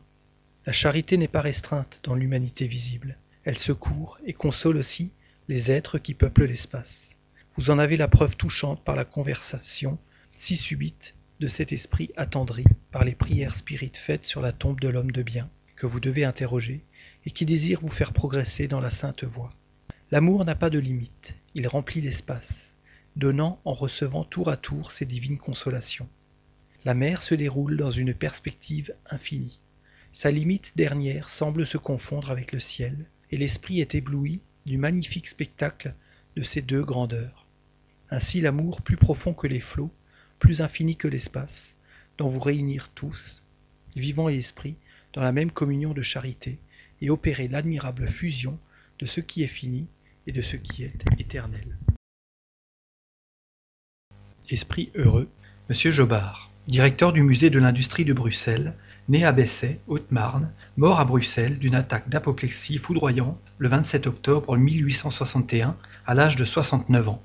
[0.65, 3.17] la charité n'est pas restreinte dans l'humanité visible.
[3.43, 5.11] Elle secourt et console aussi
[5.49, 7.17] les êtres qui peuplent l'espace.
[7.57, 9.97] Vous en avez la preuve touchante par la conversation,
[10.37, 14.87] si subite, de cet esprit attendri par les prières spirites faites sur la tombe de
[14.87, 16.85] l'homme de bien, que vous devez interroger,
[17.25, 19.53] et qui désire vous faire progresser dans la sainte voie.
[20.11, 22.72] L'amour n'a pas de limite, il remplit l'espace,
[23.15, 26.09] donnant en recevant tour à tour ses divines consolations.
[26.85, 29.59] La mer se déroule dans une perspective infinie.
[30.11, 35.27] Sa limite dernière semble se confondre avec le ciel, et l'esprit est ébloui du magnifique
[35.27, 35.93] spectacle
[36.35, 37.47] de ces deux grandeurs.
[38.09, 39.91] Ainsi l'amour plus profond que les flots,
[40.39, 41.75] plus infini que l'espace,
[42.17, 43.41] dont vous réunir tous,
[43.95, 44.75] vivants et esprits,
[45.13, 46.59] dans la même communion de charité,
[47.01, 48.59] et opérer l'admirable fusion
[48.99, 49.87] de ce qui est fini
[50.27, 51.77] et de ce qui est éternel.
[54.53, 55.27] Esprit heureux,
[55.67, 58.75] Monsieur Jobard, directeur du musée de l'industrie de Bruxelles,
[59.09, 65.75] né à Bessay, Haute-Marne, mort à Bruxelles d'une attaque d'apoplexie foudroyante le 27 octobre 1861
[66.05, 67.23] à l'âge de 69 ans.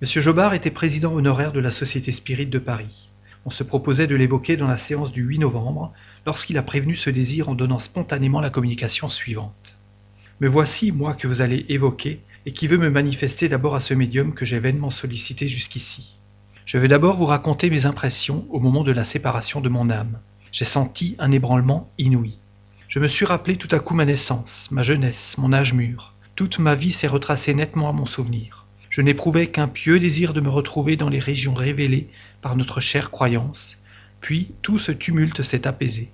[0.00, 0.08] M.
[0.08, 3.10] Jobard était président honoraire de la Société Spirit de Paris.
[3.44, 5.92] On se proposait de l'évoquer dans la séance du 8 novembre,
[6.24, 9.76] lorsqu'il a prévenu ce désir en donnant spontanément la communication suivante.
[10.40, 13.92] Me voici, moi, que vous allez évoquer, et qui veut me manifester d'abord à ce
[13.92, 16.17] médium que j'ai vainement sollicité jusqu'ici.
[16.68, 20.18] Je vais d'abord vous raconter mes impressions au moment de la séparation de mon âme.
[20.52, 22.36] J'ai senti un ébranlement inouï.
[22.88, 26.12] Je me suis rappelé tout à coup ma naissance, ma jeunesse, mon âge mûr.
[26.36, 28.66] Toute ma vie s'est retracée nettement à mon souvenir.
[28.90, 32.10] Je n'éprouvais qu'un pieux désir de me retrouver dans les régions révélées
[32.42, 33.78] par notre chère croyance.
[34.20, 36.10] Puis tout ce tumulte s'est apaisé.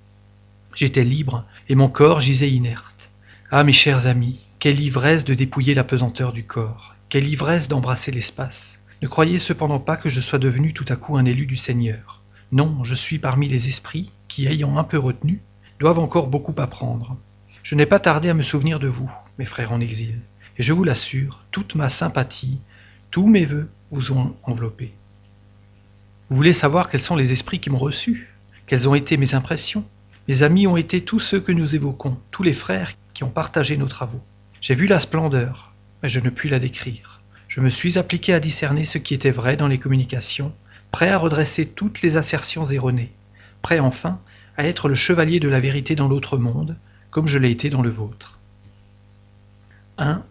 [0.73, 3.09] J'étais libre et mon corps gisait inerte.
[3.51, 8.11] Ah mes chers amis, quelle ivresse de dépouiller la pesanteur du corps, quelle ivresse d'embrasser
[8.11, 8.79] l'espace.
[9.01, 12.21] Ne croyez cependant pas que je sois devenu tout à coup un élu du Seigneur.
[12.51, 15.41] Non, je suis parmi les esprits qui, ayant un peu retenu,
[15.79, 17.17] doivent encore beaucoup apprendre.
[17.63, 20.19] Je n'ai pas tardé à me souvenir de vous, mes frères en exil,
[20.57, 22.59] et je vous l'assure, toute ma sympathie,
[23.11, 24.93] tous mes voeux vous ont enveloppé.
[26.29, 28.33] Vous voulez savoir quels sont les esprits qui m'ont reçu?
[28.65, 29.83] Quelles ont été mes impressions?
[30.27, 33.77] Mes amis ont été tous ceux que nous évoquons, tous les frères qui ont partagé
[33.77, 34.21] nos travaux.
[34.61, 37.21] J'ai vu la splendeur, mais je ne puis la décrire.
[37.55, 40.51] Je me suis appliqué à discerner ce qui était vrai dans les communications
[40.91, 43.13] prêt à redresser toutes les assertions erronées,
[43.61, 44.19] prêt enfin
[44.57, 46.75] à être le chevalier de la vérité dans l'autre monde,
[47.11, 48.39] comme je l'ai été dans le vôtre.
[49.99, 50.21] 1.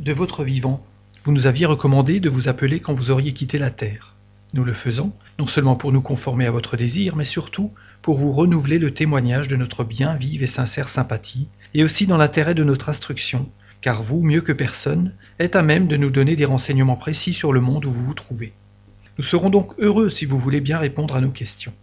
[0.00, 0.84] De votre vivant,
[1.22, 4.16] vous nous aviez recommandé de vous appeler quand vous auriez quitté la terre.
[4.52, 7.70] Nous le faisons, non seulement pour nous conformer à votre désir, mais surtout
[8.02, 12.16] pour vous renouveler le témoignage de notre bien vive et sincère sympathie, et aussi dans
[12.16, 13.48] l'intérêt de notre instruction,
[13.82, 17.52] car vous, mieux que personne, êtes à même de nous donner des renseignements précis sur
[17.52, 18.52] le monde où vous vous trouvez.
[19.18, 21.74] Nous serons donc heureux si vous voulez bien répondre à nos questions.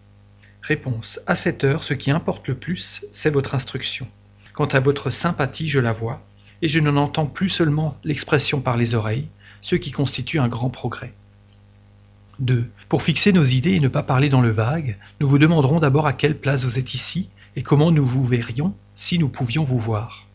[0.62, 1.20] Réponse.
[1.28, 4.08] À cette heure, ce qui importe le plus, c'est votre instruction.
[4.54, 6.26] Quant à votre sympathie, je la vois,
[6.62, 9.28] et je n'en entends plus seulement l'expression par les oreilles,
[9.62, 11.14] ce qui constitue un grand progrès.
[12.40, 12.70] 2.
[12.88, 16.08] Pour fixer nos idées et ne pas parler dans le vague, nous vous demanderons d'abord
[16.08, 19.80] à quelle place vous êtes ici et comment nous vous verrions si nous pouvions vous
[19.80, 20.29] voir.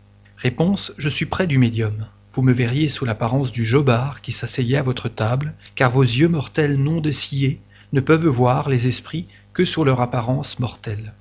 [0.45, 2.07] Réponse Je suis près du médium.
[2.33, 6.29] Vous me verriez sous l'apparence du jobard qui s'asseyait à votre table, car vos yeux
[6.29, 7.63] mortels non dessillés
[7.95, 11.15] ne peuvent voir les esprits que sur leur apparence mortelle.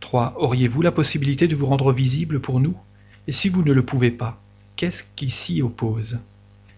[0.00, 0.34] 3.
[0.36, 2.76] Auriez-vous la possibilité de vous rendre visible pour nous?
[3.28, 4.38] Et si vous ne le pouvez pas,
[4.76, 6.18] qu'est-ce qui s'y oppose?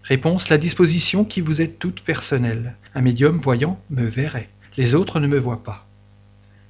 [0.03, 2.77] Réponse La disposition qui vous est toute personnelle.
[2.95, 4.47] Un médium voyant me verrait.
[4.77, 5.85] Les autres ne me voient pas.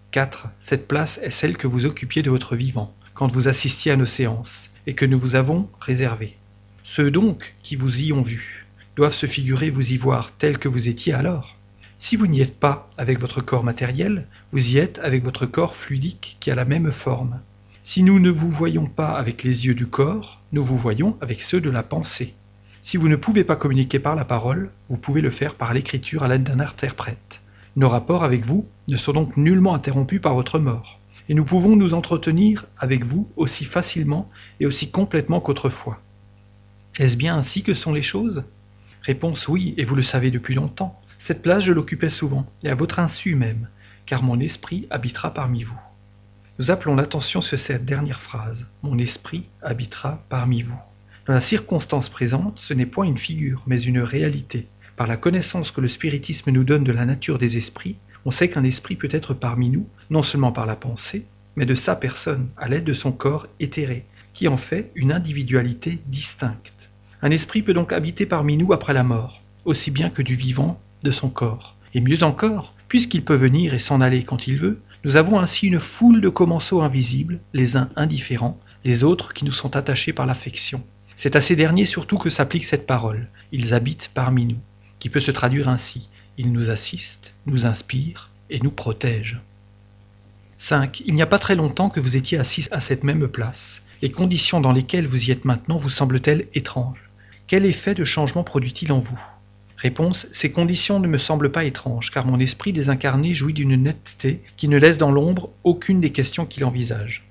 [0.10, 0.48] 4.
[0.60, 4.06] Cette place est celle que vous occupiez de votre vivant, quand vous assistiez à nos
[4.06, 6.38] séances, et que nous vous avons réservée.
[6.84, 10.67] Ceux donc qui vous y ont vu doivent se figurer vous y voir tel que
[10.67, 11.58] vous étiez alors.
[11.97, 15.76] Si vous n'y êtes pas avec votre corps matériel, vous y êtes avec votre corps
[15.76, 17.39] fluidique qui a la même forme.
[17.84, 21.41] Si nous ne vous voyons pas avec les yeux du corps, nous vous voyons avec
[21.41, 22.34] ceux de la pensée.
[22.82, 26.24] Si vous ne pouvez pas communiquer par la parole, vous pouvez le faire par l'écriture
[26.24, 27.41] à l'aide d'un interprète.
[27.76, 31.76] Nos rapports avec vous ne sont donc nullement interrompus par votre mort, et nous pouvons
[31.76, 36.02] nous entretenir avec vous aussi facilement et aussi complètement qu'autrefois.
[36.97, 38.43] Est-ce bien ainsi que sont les choses?
[39.02, 41.00] Réponse oui, et vous le savez depuis longtemps.
[41.17, 43.67] Cette place je l'occupais souvent, et à votre insu même,
[44.06, 45.80] car mon esprit habitera parmi vous.
[46.60, 48.67] Nous appelons l'attention sur cette dernière phrase.
[48.84, 50.80] Mon esprit habitera parmi vous.
[51.26, 54.67] Dans la circonstance présente, ce n'est point une figure, mais une réalité.
[54.95, 57.95] Par la connaissance que le spiritisme nous donne de la nature des esprits,
[58.26, 61.76] on sait qu'un esprit peut être parmi nous, non seulement par la pensée, mais de
[61.76, 66.90] sa personne, à l'aide de son corps éthéré, qui en fait une individualité distincte.
[67.22, 70.80] Un esprit peut donc habiter parmi nous après la mort, aussi bien que du vivant
[71.04, 71.76] de son corps.
[71.94, 75.68] Et mieux encore, puisqu'il peut venir et s'en aller quand il veut, nous avons ainsi
[75.68, 80.26] une foule de commensaux invisibles, les uns indifférents, les autres qui nous sont attachés par
[80.26, 80.84] l'affection.
[81.16, 83.28] C'est à ces derniers surtout que s'applique cette parole.
[83.52, 84.60] Ils habitent parmi nous,
[85.00, 86.10] qui peut se traduire ainsi.
[86.38, 89.41] Ils nous assistent, nous inspirent et nous protègent.
[90.58, 91.02] 5.
[91.06, 93.82] Il n'y a pas très longtemps que vous étiez assis à cette même place.
[94.02, 97.10] Les conditions dans lesquelles vous y êtes maintenant vous semblent-elles étranges?
[97.48, 99.20] Quel effet de changement produit-il en vous?
[99.78, 104.41] Réponse Ces conditions ne me semblent pas étranges, car mon esprit désincarné jouit d'une netteté
[104.56, 107.26] qui ne laisse dans l'ombre aucune des questions qu'il envisage.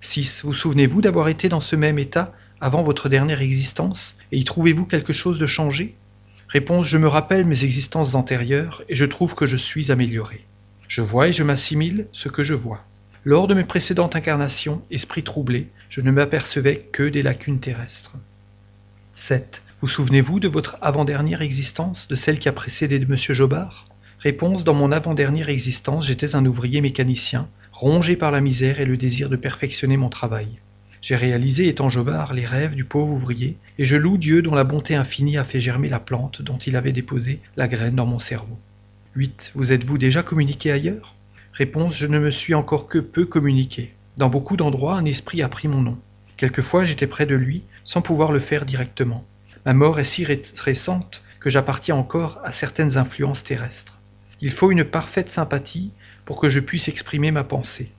[0.00, 0.44] 6.
[0.44, 4.86] Vous souvenez-vous d'avoir été dans ce même état avant votre dernière existence, et y trouvez-vous
[4.86, 5.94] quelque chose de changé?
[6.48, 10.46] Réponse Je me rappelle mes existences antérieures, et je trouve que je suis amélioré.
[10.88, 12.82] Je vois et je m'assimile ce que je vois.
[13.24, 18.14] Lors de mes précédentes incarnations, esprit troublé, je ne m'apercevais que des lacunes terrestres.
[19.14, 19.62] 7.
[19.82, 23.14] Vous souvenez-vous de votre avant-dernière existence, de celle qui a précédé M.
[23.16, 23.84] Jobard?
[24.18, 28.96] Réponse Dans mon avant-dernière existence, j'étais un ouvrier mécanicien, rongé par la misère et le
[28.96, 30.48] désir de perfectionner mon travail.
[31.00, 34.64] J'ai réalisé, étant jobard, les rêves du pauvre ouvrier, et je loue Dieu dont la
[34.64, 38.18] bonté infinie a fait germer la plante dont il avait déposé la graine dans mon
[38.18, 38.58] cerveau.
[39.14, 39.52] 8.
[39.54, 41.14] Vous êtes-vous déjà communiqué ailleurs?
[41.52, 43.94] Réponse Je ne me suis encore que peu communiqué.
[44.16, 45.98] Dans beaucoup d'endroits, un esprit a pris mon nom.
[46.36, 49.24] Quelquefois, j'étais près de lui, sans pouvoir le faire directement.
[49.64, 53.98] Ma mort est si récente que j'appartiens encore à certaines influences terrestres.
[54.40, 55.90] Il faut une parfaite sympathie
[56.24, 57.90] pour que je puisse exprimer ma pensée.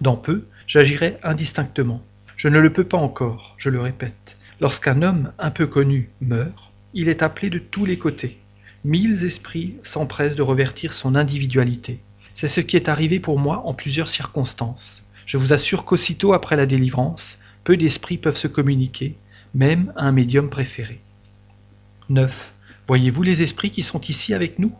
[0.00, 2.02] Dans peu, j'agirai indistinctement.
[2.38, 4.36] Je ne le peux pas encore, je le répète.
[4.60, 8.38] Lorsqu'un homme un peu connu meurt, il est appelé de tous les côtés.
[8.84, 11.98] Mille esprits s'empressent de revertir son individualité.
[12.34, 15.02] C'est ce qui est arrivé pour moi en plusieurs circonstances.
[15.26, 19.16] Je vous assure qu'aussitôt après la délivrance, peu d'esprits peuvent se communiquer,
[19.52, 21.00] même à un médium préféré.
[22.08, 22.54] 9.
[22.86, 24.72] Voyez-vous les esprits qui sont ici avec nous?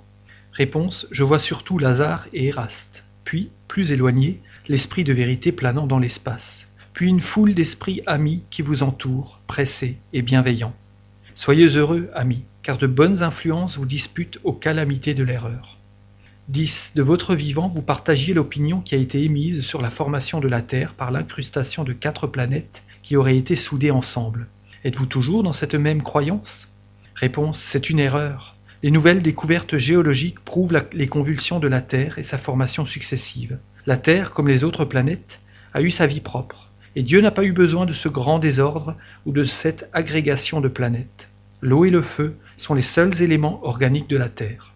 [0.53, 3.03] Réponse Je vois surtout Lazare et Eraste.
[3.25, 6.69] Puis, plus éloigné, l'esprit de vérité planant dans l'espace
[6.99, 10.75] puis une foule d'esprits amis qui vous entourent, pressés et bienveillants.
[11.37, 15.79] Soyez heureux, amis, car de bonnes influences vous disputent aux calamités de l'erreur.
[16.49, 16.95] 10.
[16.97, 20.61] De votre vivant, vous partagiez l'opinion qui a été émise sur la formation de la
[20.61, 24.49] Terre par l'incrustation de quatre planètes qui auraient été soudées ensemble.
[24.83, 26.67] Êtes-vous toujours dans cette même croyance?
[27.15, 28.57] Réponse C'est une erreur.
[28.83, 33.61] Les nouvelles découvertes géologiques prouvent les convulsions de la Terre et sa formation successive.
[33.87, 35.39] La Terre, comme les autres planètes,
[35.75, 36.68] a eu sa vie propre.
[36.97, 38.97] Et Dieu n'a pas eu besoin de ce grand désordre
[39.27, 41.29] ou de cette agrégation de planètes.
[41.61, 44.75] L'eau et le feu sont les seuls éléments organiques de la Terre.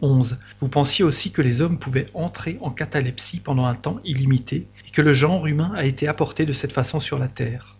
[0.00, 0.38] 11.
[0.60, 4.90] Vous pensiez aussi que les hommes pouvaient entrer en catalepsie pendant un temps illimité et
[4.90, 7.76] que le genre humain a été apporté de cette façon sur la Terre.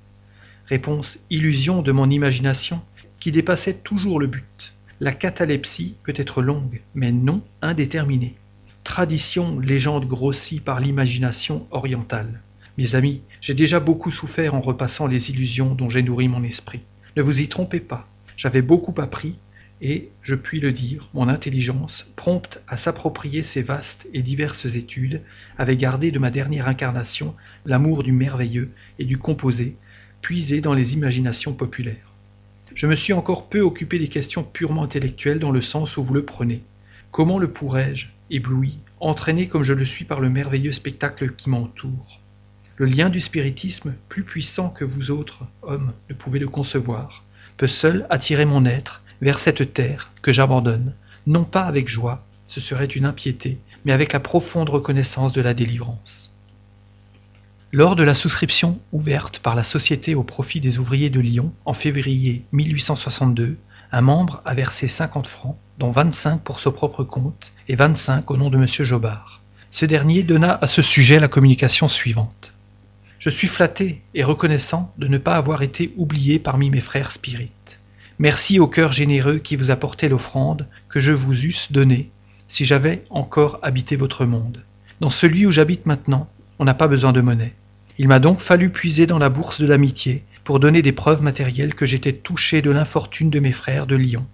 [0.67, 2.81] Réponse illusion de mon imagination
[3.19, 4.75] qui dépassait toujours le but.
[5.01, 8.37] La catalepsie peut être longue, mais non indéterminée.
[8.85, 12.41] Tradition, légende grossie par l'imagination orientale.
[12.79, 16.81] Mes amis, j'ai déjà beaucoup souffert en repassant les illusions dont j'ai nourri mon esprit.
[17.17, 18.09] Ne vous y trompez pas.
[18.39, 19.37] J'avais beaucoup appris,
[19.83, 25.21] et, je puis le dire, mon intelligence, prompte à s'approprier ces vastes et diverses études,
[25.59, 27.35] avait gardé de ma dernière incarnation
[27.67, 29.77] l'amour du merveilleux et du composé,
[30.23, 32.13] puisé dans les imaginations populaires.
[32.75, 36.15] Je me suis encore peu occupé des questions purement intellectuelles dans le sens où vous
[36.15, 36.63] le prenez.
[37.11, 42.22] Comment le pourrais-je, ébloui, entraîné comme je le suis par le merveilleux spectacle qui m'entoure?
[42.83, 47.23] Le lien du spiritisme, plus puissant que vous autres, hommes, ne pouvez le concevoir,
[47.57, 50.93] peut seul attirer mon être vers cette terre que j'abandonne,
[51.29, 55.55] non pas avec joie, ce serait une impiété, mais avec la profonde reconnaissance de la
[55.55, 56.33] délivrance.
[57.71, 61.75] Lors de la souscription ouverte par la Société au profit des ouvriers de Lyon en
[61.75, 63.59] février 1862,
[63.93, 68.37] un membre a versé 50 francs, dont 25 pour son propre compte et 25 au
[68.37, 68.67] nom de M.
[68.67, 69.41] Jobard.
[69.71, 72.52] Ce dernier donna à ce sujet la communication suivante.
[73.23, 77.79] Je suis flatté et reconnaissant de ne pas avoir été oublié parmi mes frères spirites.
[78.19, 82.11] Merci au cœur généreux qui vous apportait l'offrande que je vous eusse donnée
[82.49, 84.65] si j'avais encore habité votre monde.
[84.99, 87.55] Dans celui où j'habite maintenant, on n'a pas besoin de monnaie.
[87.97, 91.77] Il m'a donc fallu puiser dans la bourse de l'amitié pour donner des preuves matérielles
[91.77, 94.27] que j'étais touché de l'infortune de mes frères de Lyon.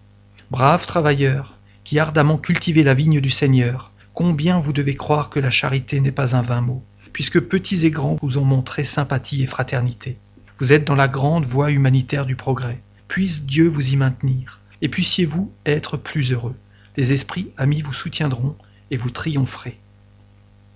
[0.51, 5.51] Braves travailleurs, qui ardemment cultivez la vigne du Seigneur, combien vous devez croire que la
[5.51, 9.47] charité n'est pas un vain mot, puisque petits et grands vous ont montré sympathie et
[9.47, 10.19] fraternité.
[10.59, 12.81] Vous êtes dans la grande voie humanitaire du progrès.
[13.07, 16.57] Puisse Dieu vous y maintenir, et puissiez-vous être plus heureux.
[16.97, 18.57] Les esprits amis vous soutiendront,
[18.91, 19.79] et vous triompherez.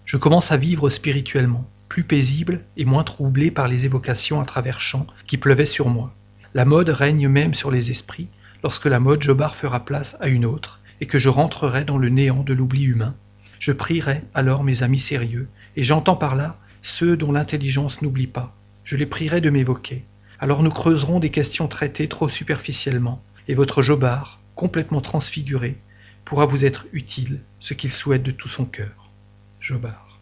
[0.05, 4.81] Je commence à vivre spirituellement, plus paisible et moins troublé par les évocations à travers
[4.81, 6.15] champs qui pleuvaient sur moi.
[6.55, 8.29] La mode règne même sur les esprits,
[8.63, 12.09] lorsque la mode Jobard fera place à une autre, et que je rentrerai dans le
[12.09, 13.15] néant de l'oubli humain.
[13.63, 18.57] Je prierai alors mes amis sérieux, et j'entends par là ceux dont l'intelligence n'oublie pas.
[18.83, 20.05] Je les prierai de m'évoquer.
[20.41, 25.79] Alors nous creuserons des questions traitées trop superficiellement, et votre Jobard, complètement transfiguré,
[26.25, 29.13] pourra vous être utile, ce qu'il souhaite de tout son cœur.
[29.61, 30.19] Jobard.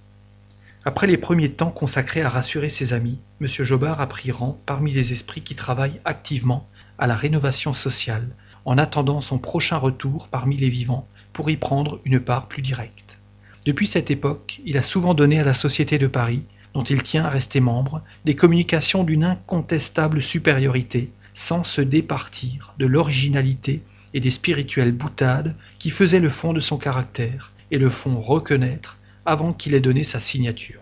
[0.85, 3.47] Après les premiers temps consacrés à rassurer ses amis, M.
[3.49, 8.77] Jobard a pris rang parmi les esprits qui travaillent activement à la rénovation sociale, en
[8.77, 13.20] attendant son prochain retour parmi les vivants pour y prendre une part plus directe.
[13.67, 16.43] Depuis cette époque, il a souvent donné à la Société de Paris
[16.75, 22.87] dont il tient à rester membre, des communications d'une incontestable supériorité, sans se départir de
[22.87, 23.83] l'originalité
[24.15, 28.99] et des spirituelles boutades qui faisaient le fond de son caractère et le font reconnaître
[29.27, 30.81] avant qu'il ait donné sa signature.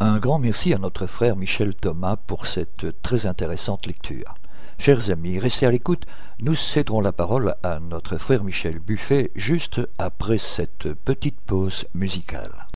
[0.00, 4.34] Un grand merci à notre frère Michel Thomas pour cette très intéressante lecture.
[4.78, 6.06] Chers amis, restez à l'écoute,
[6.40, 12.66] nous céderons la parole à notre frère Michel Buffet juste après cette petite pause musicale.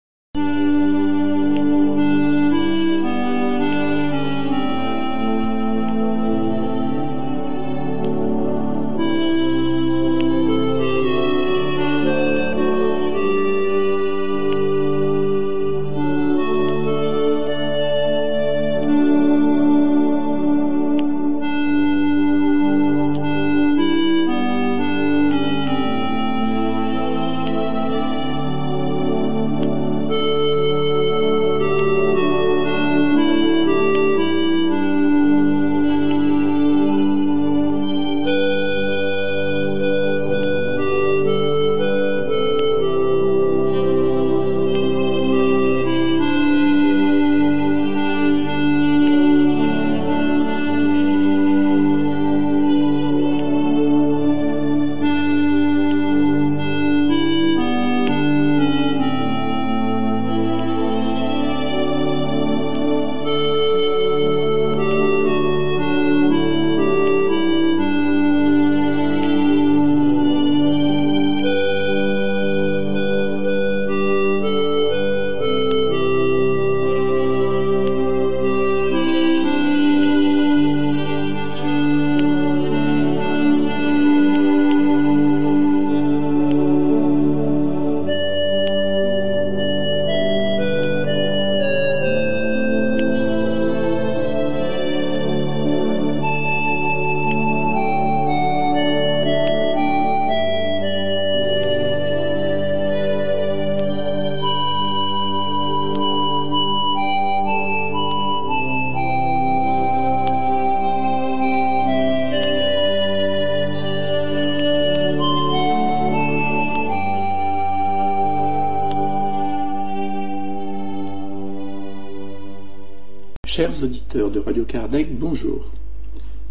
[123.87, 125.71] Auditeurs de Radio Kardec, bonjour.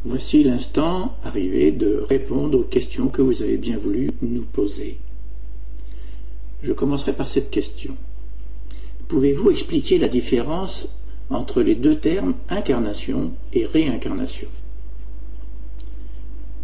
[0.06, 4.98] Voici l'instant arrivé de répondre aux questions que vous avez bien voulu nous poser.
[6.62, 7.98] Je commencerai par cette question.
[9.10, 10.96] Pouvez-vous expliquer la différence
[11.30, 14.48] entre les deux termes incarnation et réincarnation?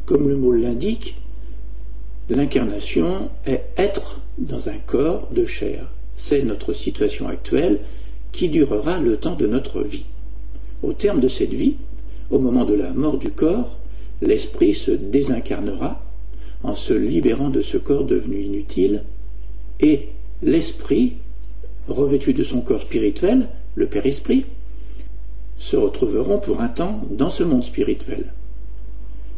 [0.06, 1.18] Comme le mot l'indique,
[2.30, 5.86] l'incarnation est être dans un corps de chair.
[6.16, 7.82] C'est notre situation actuelle
[8.32, 10.06] qui durera le temps de notre vie.
[10.84, 11.76] Au terme de cette vie,
[12.30, 13.78] au moment de la mort du corps,
[14.22, 16.04] l'esprit se désincarnera
[16.64, 19.04] en se libérant de ce corps devenu inutile,
[19.80, 20.10] et
[20.44, 21.16] l'esprit,
[21.88, 24.46] revêtu de son corps spirituel, le Père-Esprit,
[25.56, 28.26] se retrouveront pour un temps dans ce monde spirituel.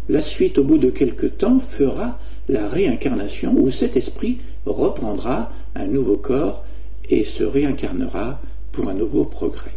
[0.10, 2.20] La suite, au bout de quelque temps, fera
[2.50, 6.66] la réincarnation où cet esprit reprendra un nouveau corps
[7.10, 8.42] et se réincarnera
[8.72, 9.73] pour un nouveau progrès.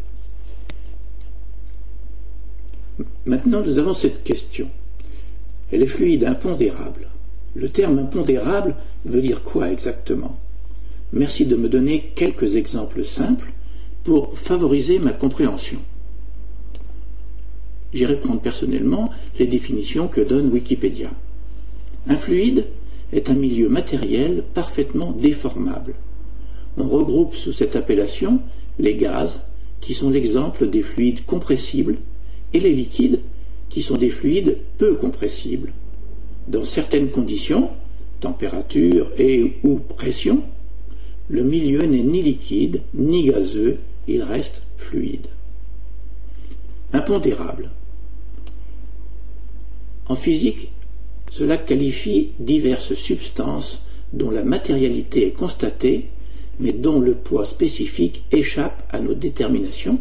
[3.24, 4.68] Maintenant, nous avons cette question.
[5.72, 7.09] Elle est fluide, impondérable.
[7.55, 8.74] Le terme impondérable
[9.05, 10.38] veut dire quoi exactement?
[11.12, 13.53] Merci de me donner quelques exemples simples
[14.05, 15.78] pour favoriser ma compréhension.
[17.92, 21.11] J'irai prendre personnellement les définitions que donne Wikipédia.
[22.09, 22.66] Un fluide
[23.12, 25.94] est un milieu matériel parfaitement déformable.
[26.76, 28.40] On regroupe sous cette appellation
[28.78, 29.42] les gaz,
[29.80, 31.97] qui sont l'exemple des fluides compressibles,
[32.57, 33.20] et les liquides,
[33.68, 35.72] qui sont des fluides peu compressibles.
[36.48, 37.68] Dans certaines conditions,
[38.20, 40.42] température et ou pression,
[41.28, 43.78] le milieu n'est ni liquide ni gazeux,
[44.09, 45.26] il reste fluide.
[46.94, 47.70] Impondérable.
[50.09, 50.70] En physique,
[51.30, 53.82] cela qualifie diverses substances
[54.14, 56.07] dont la matérialité est constatée,
[56.59, 59.98] mais dont le poids spécifique échappe à nos déterminations,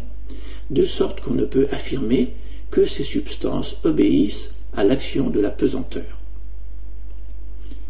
[0.69, 2.29] de sorte qu'on ne peut affirmer
[2.75, 6.19] que ces substances obéissent à l'action de la pesanteur.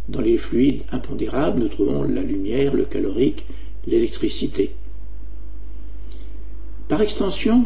[0.09, 3.47] Dans les fluides impondérables, nous trouvons la lumière, le calorique,
[3.87, 4.69] l'électricité.
[6.87, 7.63] Par extension,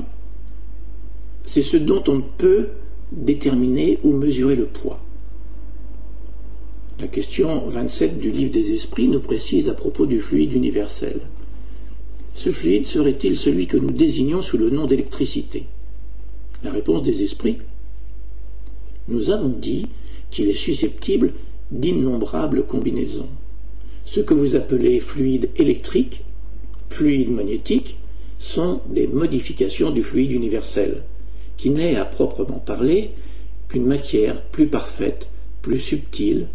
[1.43, 2.70] c'est ce dont on peut
[3.11, 5.03] déterminer ou mesurer le poids.
[7.01, 11.20] La question 27 du livre des esprits nous précise à propos du fluide universel.
[12.34, 15.65] Ce fluide serait-il celui que nous désignons sous le nom d'électricité?
[16.64, 17.57] La réponse des esprits
[19.07, 19.88] Nous avons dit
[20.32, 21.34] qu'il est susceptible
[21.72, 23.30] d'innombrables combinaisons.
[24.05, 26.24] Ce que vous appelez fluide électrique,
[26.89, 27.97] fluide magnétique,
[28.38, 31.03] sont des modifications du fluide universel,
[31.57, 33.12] qui n'est à proprement parler
[33.68, 35.30] qu'une matière plus parfaite,
[35.62, 36.47] plus subtile,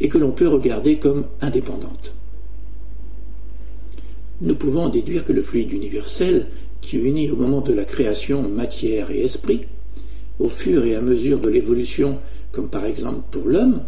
[0.00, 2.14] et que l'on peut regarder comme indépendante
[4.40, 6.46] nous pouvons déduire que le fluide universel,
[6.80, 9.66] qui unit au moment de la création matière et esprit,
[10.38, 12.18] au fur et à mesure de l'évolution,
[12.52, 13.82] comme par exemple pour l'homme,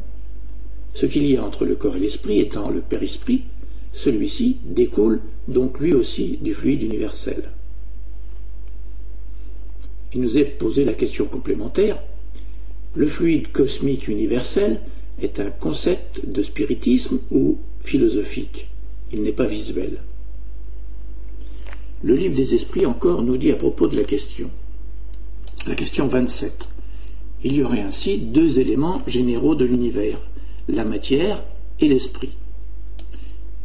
[0.95, 3.45] ce qu'il y a entre le corps et l'esprit étant le père-esprit,
[3.93, 7.43] celui-ci découle donc lui aussi du fluide universel.
[10.15, 11.99] Il nous est posé la question complémentaire.
[12.95, 14.81] Le fluide cosmique universel
[15.23, 18.69] est un concept de spiritisme ou philosophique?
[19.13, 19.99] Il n'est pas visuel.
[22.05, 24.51] Le livre des esprits encore nous dit à propos de la question.
[25.69, 26.69] La question 27.
[27.45, 30.19] Il y aurait ainsi deux éléments généraux de l'univers,
[30.69, 31.45] la matière
[31.81, 32.37] et l'esprit.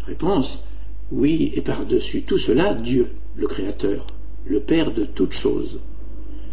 [0.06, 0.66] Réponse.
[1.12, 3.08] Oui, et par-dessus tout cela, Dieu,
[3.38, 4.06] le Créateur,
[4.46, 5.80] le Père de toutes choses.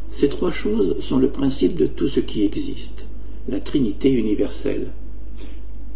[0.09, 3.09] Ces trois choses sont le principe de tout ce qui existe,
[3.49, 4.87] la Trinité universelle.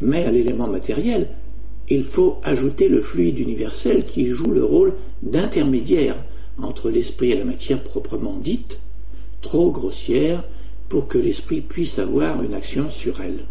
[0.00, 1.28] Mais à l'élément matériel,
[1.88, 6.16] il faut ajouter le fluide universel qui joue le rôle d'intermédiaire
[6.58, 8.80] entre l'esprit et la matière proprement dite,
[9.40, 10.44] trop grossière
[10.88, 13.44] pour que l'esprit puisse avoir une action sur elle.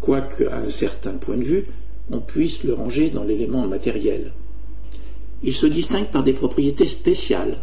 [0.00, 1.66] Quoique, à un certain point de vue,
[2.10, 4.32] on puisse le ranger dans l'élément matériel.
[5.42, 7.54] Il se distingue par des propriétés spéciales.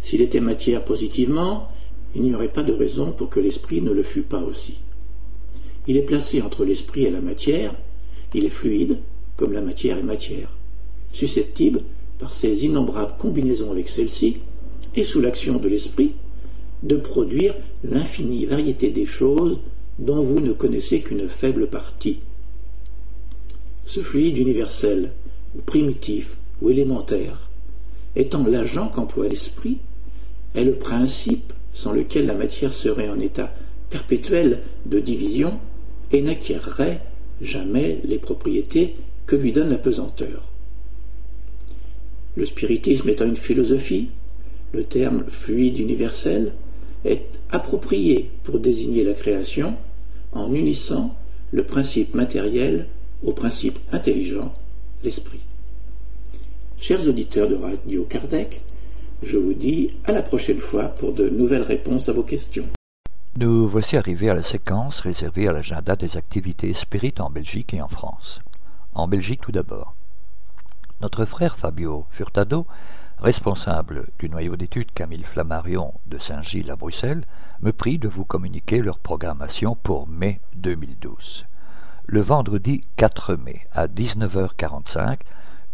[0.00, 1.68] S'il était matière positivement,
[2.14, 4.78] il n'y aurait pas de raison pour que l'esprit ne le fût pas aussi.
[5.86, 7.74] Il est placé entre l'esprit et la matière,
[8.34, 8.98] il est fluide,
[9.36, 10.54] comme la matière est matière,
[11.12, 11.82] susceptible,
[12.18, 14.38] par ses innombrables combinaisons avec celle-ci,
[14.96, 16.12] et sous l'action de l'esprit,
[16.82, 17.54] de produire
[17.84, 19.58] l'infinie variété des choses
[19.98, 22.20] dont vous ne connaissez qu'une faible partie.
[23.84, 25.12] Ce fluide universel,
[25.56, 27.48] ou primitif, ou élémentaire,
[28.16, 29.78] étant l'agent qu'emploie l'esprit,
[30.54, 33.52] est le principe sans lequel la matière serait en état
[33.90, 35.58] perpétuel de division
[36.12, 37.00] et n'acquerrait
[37.40, 38.94] jamais les propriétés
[39.26, 40.50] que lui donne la pesanteur.
[42.38, 44.10] Le spiritisme étant une philosophie,
[44.72, 46.52] le terme fluide universel
[47.04, 49.74] est approprié pour désigner la création
[50.30, 51.16] en unissant
[51.50, 52.86] le principe matériel
[53.24, 54.54] au principe intelligent,
[55.02, 55.40] l'esprit.
[56.78, 58.62] Chers auditeurs de Radio Kardec,
[59.20, 62.68] je vous dis à la prochaine fois pour de nouvelles réponses à vos questions.
[63.36, 67.82] Nous voici arrivés à la séquence réservée à l'agenda des activités spirites en Belgique et
[67.82, 68.42] en France.
[68.94, 69.97] En Belgique tout d'abord.
[71.00, 72.66] Notre frère Fabio Furtado,
[73.18, 77.22] responsable du noyau d'études Camille Flammarion de Saint-Gilles à Bruxelles,
[77.62, 81.46] me prie de vous communiquer leur programmation pour mai 2012.
[82.06, 85.20] Le vendredi 4 mai à 19h45,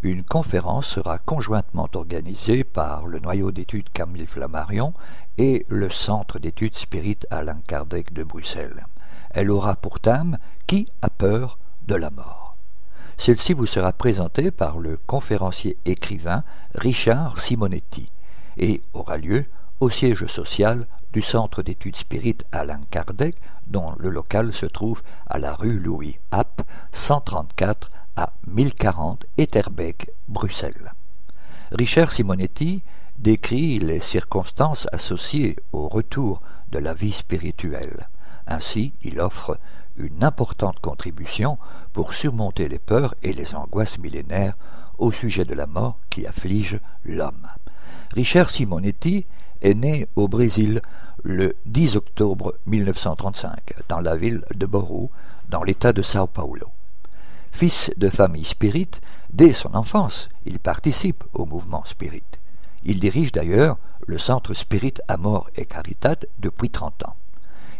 [0.03, 4.93] une conférence sera conjointement organisée par le noyau d'études Camille Flammarion
[5.39, 8.87] et le Centre d'études spirites Alain Kardec de Bruxelles.
[9.31, 11.59] Elle aura pour thème Qui a peur
[11.89, 12.44] de la mort?
[13.17, 16.45] Celle-ci vous sera présentée par le conférencier écrivain
[16.75, 18.11] Richard Simonetti
[18.57, 19.47] et aura lieu
[19.81, 23.37] au siège social du Centre d'études spirites Alain Kardec,
[23.67, 26.63] dont le local se trouve à la rue Louis App,
[26.93, 30.93] 134 à 1040 Etterbeek, Bruxelles.
[31.73, 32.83] Richard Simonetti
[33.19, 36.43] décrit les circonstances associées au retour
[36.73, 38.09] de la vie spirituelle.
[38.47, 39.59] Ainsi, il offre
[39.97, 41.59] une importante contribution
[41.93, 44.57] pour surmonter les peurs et les angoisses millénaires
[44.99, 47.49] au sujet de la mort qui afflige l'homme.
[48.13, 49.27] Richard Simonetti
[49.61, 50.81] est né au Brésil
[51.23, 55.11] le 10 octobre 1935 dans la ville de Borou,
[55.49, 56.69] dans l'état de Sao Paulo.
[57.51, 58.91] Fils de famille spirit,
[59.33, 62.25] dès son enfance, il participe au mouvement spirit.
[62.85, 67.17] Il dirige d'ailleurs le centre Spirit Amor et Caritat depuis 30 ans.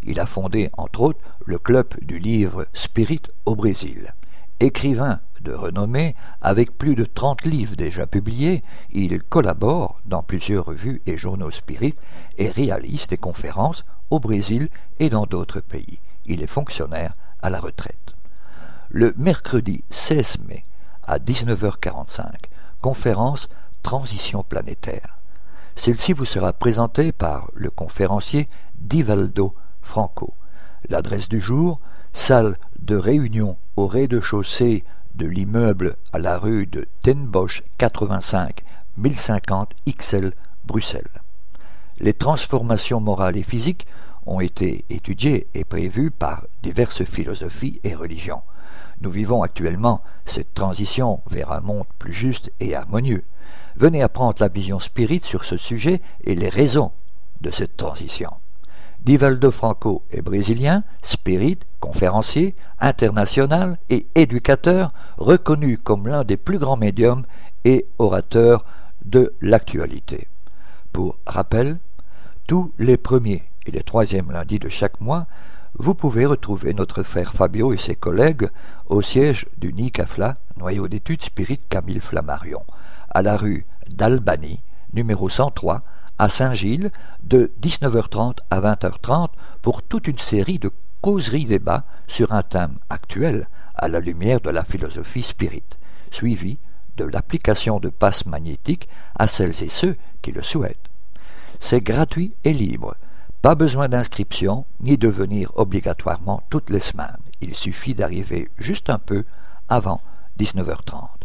[0.05, 4.15] Il a fondé, entre autres, le club du livre Spirit au Brésil.
[4.61, 11.03] Écrivain de renommée, avec plus de 30 livres déjà publiés, il collabore dans plusieurs revues
[11.07, 11.95] et journaux spirit
[12.39, 14.69] et réalise des conférences au Brésil
[15.01, 15.99] et dans d'autres pays.
[16.27, 18.05] Il est fonctionnaire à la retraite
[18.95, 20.63] le mercredi 16 mai
[21.03, 22.23] à 19h45,
[22.81, 23.49] conférence
[23.83, 25.19] Transition planétaire.
[25.75, 28.47] Celle-ci vous sera présentée par le conférencier
[28.79, 29.53] Divaldo
[29.85, 30.35] Franco.
[30.89, 31.81] L'adresse du jour,
[32.13, 38.63] salle de réunion au rez-de-chaussée de l'immeuble à la rue de Ten Bosch 85
[38.97, 40.33] 1050 XL
[40.65, 41.09] Bruxelles.
[41.99, 43.87] Les transformations morales et physiques
[44.27, 48.43] ont été étudiées et prévues par diverses philosophies et religions.
[49.01, 53.25] Nous vivons actuellement cette transition vers un monde plus juste et harmonieux.
[53.77, 56.93] Venez apprendre la vision spirite sur ce sujet et les raisons
[57.41, 58.31] de cette transition.
[59.05, 66.79] Divaldo Franco est brésilien, spirit, conférencier, international et éducateur, reconnu comme l'un des plus grands
[66.79, 67.25] médiums
[67.67, 68.65] et orateurs
[69.05, 70.27] de l'actualité.
[70.93, 71.79] Pour rappel,
[72.47, 75.27] tous les premiers et les troisièmes lundis de chaque mois,
[75.79, 78.49] vous pouvez retrouver notre frère Fabio et ses collègues
[78.87, 82.63] au siège du NICAFLA, noyau d'études spirit Camille Flammarion,
[83.11, 84.61] à la rue d'Albanie,
[84.95, 85.83] numéro 103,
[86.19, 86.91] à Saint-Gilles,
[87.23, 89.29] de 19h30 à 20h30
[89.63, 94.65] pour toute une série de causeries-débats sur un thème actuel à la lumière de la
[94.65, 95.65] philosophie spirit,
[96.11, 96.59] suivi
[96.97, 98.89] de l'application de passes magnétiques
[99.19, 100.89] à celles et ceux qui le souhaitent.
[101.61, 102.95] C'est gratuit et libre.
[103.43, 107.19] Pas besoin d'inscription ni de venir obligatoirement toutes les semaines.
[107.41, 109.25] Il suffit d'arriver juste un peu
[109.69, 110.01] avant
[110.39, 111.24] 19h30.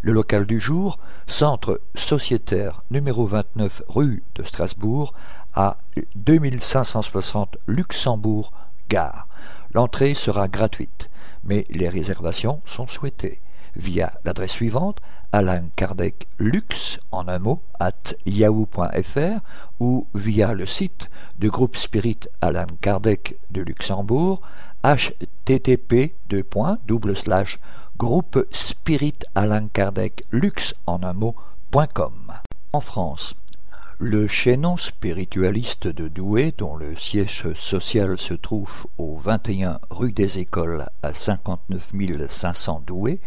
[0.00, 5.12] Le local du jour, centre sociétaire numéro 29 rue de Strasbourg,
[5.54, 5.78] à
[6.14, 8.52] 2560 Luxembourg
[8.88, 9.26] Gare.
[9.74, 11.10] L'entrée sera gratuite,
[11.44, 13.40] mais les réservations sont souhaitées
[13.76, 15.00] via l'adresse suivante
[15.32, 19.40] Alain Kardec Lux en un mot at yahoo.fr
[19.80, 24.40] ou via le site du groupe Spirit Alain Kardec de Luxembourg
[24.82, 26.14] http
[27.98, 32.32] groupe Spirit Alain Kardec Lux en un mot.com.
[32.72, 33.34] En France,
[34.00, 40.38] Le chaînon spiritualiste de Douai, dont le siège social se trouve au 21 rue des
[40.38, 41.92] Écoles à 59
[42.30, 43.18] 500 Douai,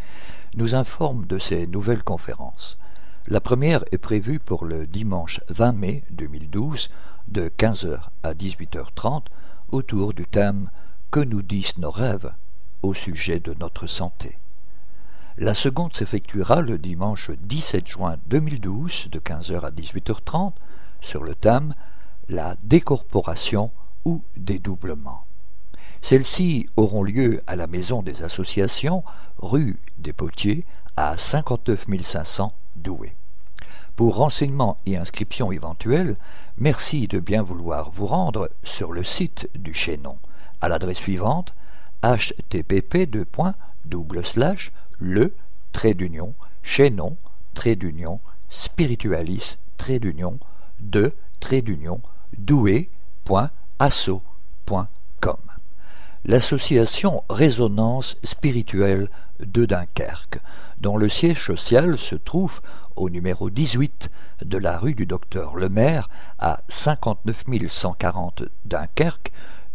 [0.56, 2.78] nous informe de ses nouvelles conférences.
[3.28, 6.90] La première est prévue pour le dimanche 20 mai 2012
[7.28, 9.24] de 15h à 18h30
[9.74, 10.70] autour du thème
[11.12, 12.32] Que nous disent nos rêves?
[12.82, 14.38] au sujet de notre santé.
[15.38, 20.52] La seconde s'effectuera le dimanche 17 juin 2012 de 15h à 18h30
[21.00, 21.74] sur le thème
[22.28, 23.72] La décorporation
[24.04, 25.24] ou dédoublement.
[26.02, 29.06] Celles-ci auront lieu à la Maison des Associations,
[29.38, 30.66] rue des Potiers,
[30.98, 33.16] à 59 500 Douai.
[33.96, 36.18] Pour renseignements et inscriptions éventuelles,
[36.58, 40.18] merci de bien vouloir vous rendre sur le site du chaînon
[40.60, 41.56] à l'adresse suivante
[42.04, 43.06] http
[45.02, 45.34] le
[45.74, 46.34] trait d'union
[46.64, 47.18] chaînon
[47.54, 50.40] trait d'union spiritualis trait d'union
[50.80, 52.00] de trait d'union
[52.38, 52.88] doué.asso.com.
[56.24, 60.40] L'association Résonance spirituelle de Dunkerque,
[60.80, 62.62] dont le siège social se trouve
[62.96, 64.10] au numéro 18
[64.46, 69.32] de la rue du Docteur Lemaire à 59 140 Dunkerque,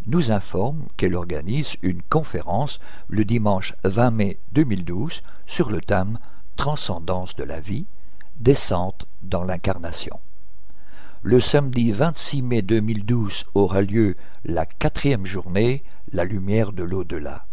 [0.07, 2.79] nous informe qu'elle organise une conférence
[3.09, 6.17] le dimanche 20 mai 2012 sur le thème
[6.55, 7.85] Transcendance de la vie,
[8.39, 10.19] descente dans l'incarnation.
[11.21, 17.45] Le samedi 26 mai 2012 aura lieu la quatrième journée La lumière de l'au-delà.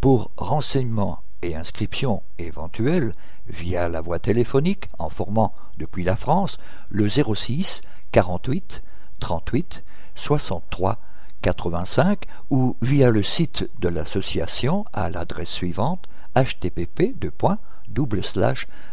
[0.00, 3.14] Pour renseignements et inscriptions éventuelles
[3.48, 6.58] via la voie téléphonique en formant depuis la France
[6.90, 7.80] le 06
[8.12, 8.82] 48
[9.20, 9.84] 38
[10.14, 10.98] 63
[11.46, 17.14] 85 ou via le site de l'association à l'adresse suivante http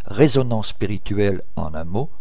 [0.05, 2.11] résonance spirituelle en un mot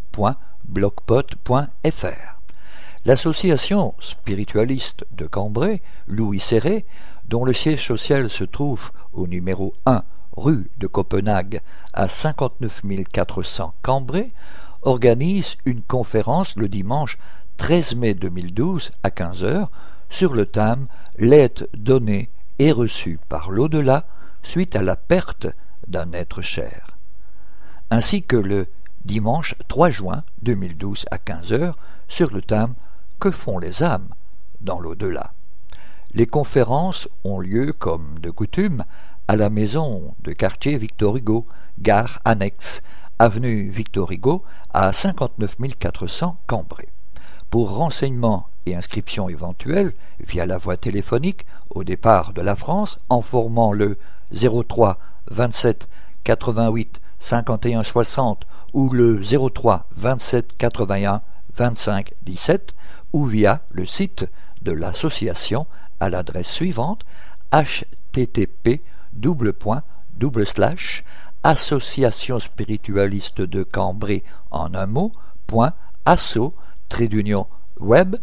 [3.05, 6.87] L'association spiritualiste de Cambrai, Louis Serré,
[7.28, 10.03] dont le siège social se trouve au numéro 1
[10.39, 11.61] rue de Copenhague
[11.93, 12.80] à 59
[13.12, 14.33] 400 Cambrai,
[14.80, 17.18] organise une conférence le dimanche
[17.59, 19.70] 13 mai 2012 à 15 heures
[20.12, 20.86] sur le thème
[21.16, 24.06] L'aide donnée et reçue par l'au-delà
[24.42, 25.46] suite à la perte
[25.88, 26.98] d'un être cher,
[27.90, 28.66] ainsi que le
[29.04, 32.74] dimanche 3 juin 2012 à 15 heures sur le thème
[33.18, 34.08] Que font les âmes
[34.60, 35.32] dans l'au-delà?
[36.12, 38.84] Les conférences ont lieu, comme de coutume,
[39.28, 41.46] à la maison de quartier Victor Hugo,
[41.78, 42.82] gare annexe,
[43.18, 44.44] avenue Victor Hugo,
[44.74, 46.91] à 59 400 Cambrai.
[47.53, 53.20] Pour renseignements et inscriptions éventuelles via la voie téléphonique au départ de la France en
[53.20, 53.98] formant le
[54.32, 54.98] 03
[55.30, 55.86] 27
[56.24, 61.20] 88 51 60 ou le 03 27 81
[61.55, 62.74] 25 17
[63.12, 64.24] ou via le site
[64.62, 65.66] de l'association
[66.00, 67.05] à l'adresse suivante
[67.53, 68.80] http
[71.42, 75.12] association spiritualiste de Cambrai en un mot
[77.80, 78.16] web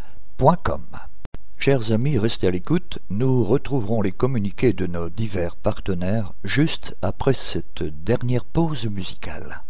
[1.57, 7.33] Chers amis, restez à l'écoute, nous retrouverons les communiqués de nos divers partenaires juste après
[7.33, 9.63] cette dernière pause musicale.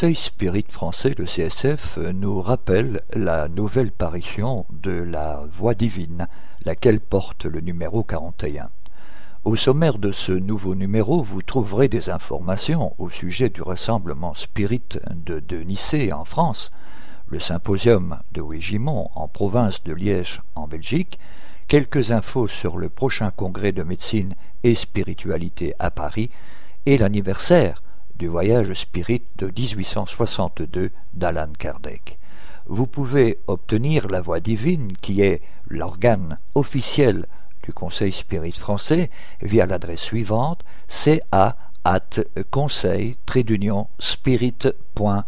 [0.00, 6.26] Conseil Spirit français, le CSF, nous rappelle la nouvelle parution de la Voix divine,
[6.64, 8.70] laquelle porte le numéro 41.
[9.44, 14.80] Au sommaire de ce nouveau numéro, vous trouverez des informations au sujet du rassemblement spirit
[15.14, 16.70] de, de en France,
[17.28, 21.18] le symposium de Wégimont en province de Liège en Belgique,
[21.68, 24.34] quelques infos sur le prochain congrès de médecine
[24.64, 26.30] et spiritualité à Paris
[26.86, 27.82] et l'anniversaire
[28.20, 32.18] du voyage spirit de 1862 d'Alan Kardec.
[32.66, 37.24] Vous pouvez obtenir la voix divine qui est l'organe officiel
[37.62, 39.08] du Conseil Spirit français
[39.40, 43.16] via l'adresse suivante ca at conseil
[43.98, 45.24] spirit.fr.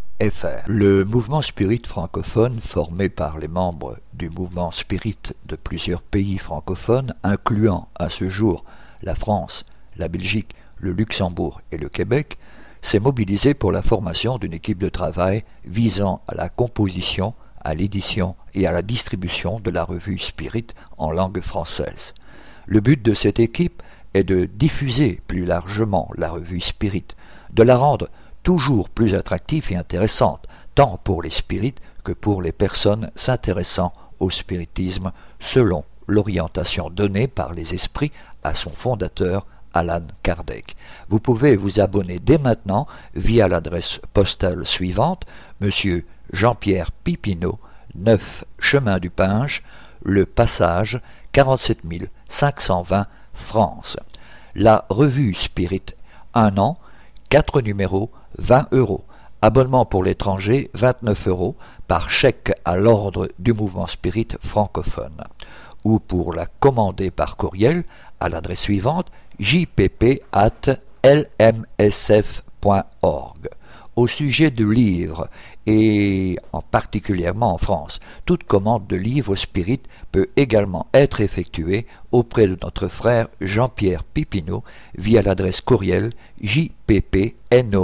[0.66, 5.16] Le mouvement spirit francophone, formé par les membres du mouvement spirit
[5.46, 8.66] de plusieurs pays francophones, incluant à ce jour
[9.02, 9.64] la France,
[9.96, 12.36] la Belgique, le Luxembourg et le Québec,
[12.82, 18.36] s'est mobilisé pour la formation d'une équipe de travail visant à la composition, à l'édition
[18.54, 20.66] et à la distribution de la revue Spirit
[20.98, 22.14] en langue française.
[22.66, 23.82] Le but de cette équipe
[24.14, 27.06] est de diffuser plus largement la revue Spirit,
[27.52, 28.08] de la rendre
[28.42, 34.30] toujours plus attractive et intéressante, tant pour les spirites que pour les personnes s'intéressant au
[34.30, 38.12] spiritisme selon l'orientation donnée par les esprits
[38.42, 40.76] à son fondateur Alan Kardec.
[41.08, 45.24] Vous pouvez vous abonner dès maintenant via l'adresse postale suivante,
[45.60, 47.58] Monsieur Jean-Pierre Pipineau,
[47.94, 49.62] 9 Chemin du Pinge,
[50.04, 51.00] le passage
[51.32, 51.80] 47
[52.28, 53.96] 520 France.
[54.54, 55.94] La revue Spirit,
[56.34, 56.78] un an,
[57.28, 59.04] quatre numéros, 20 euros.
[59.40, 61.56] Abonnement pour l'étranger, 29 euros,
[61.88, 65.24] par chèque à l'ordre du mouvement Spirit francophone.
[65.84, 67.84] Ou pour la commander par courriel
[68.20, 69.10] à l'adresse suivante,
[69.42, 70.22] jpp.lmsf.org
[73.96, 75.28] au sujet de livres,
[75.66, 78.00] et en particulièrement en France.
[78.24, 84.64] Toute commande de livres spirit peut également être effectuée auprès de notre frère Jean-Pierre Pipineau
[84.96, 87.82] via l'adresse courriel jppno.sfr.fr.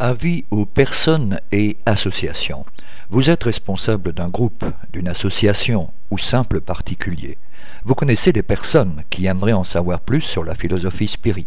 [0.00, 2.64] Avis aux personnes et associations.
[3.10, 7.36] Vous êtes responsable d'un groupe, d'une association ou simple particulier.
[7.84, 11.46] Vous connaissez des personnes qui aimeraient en savoir plus sur la philosophie spirit.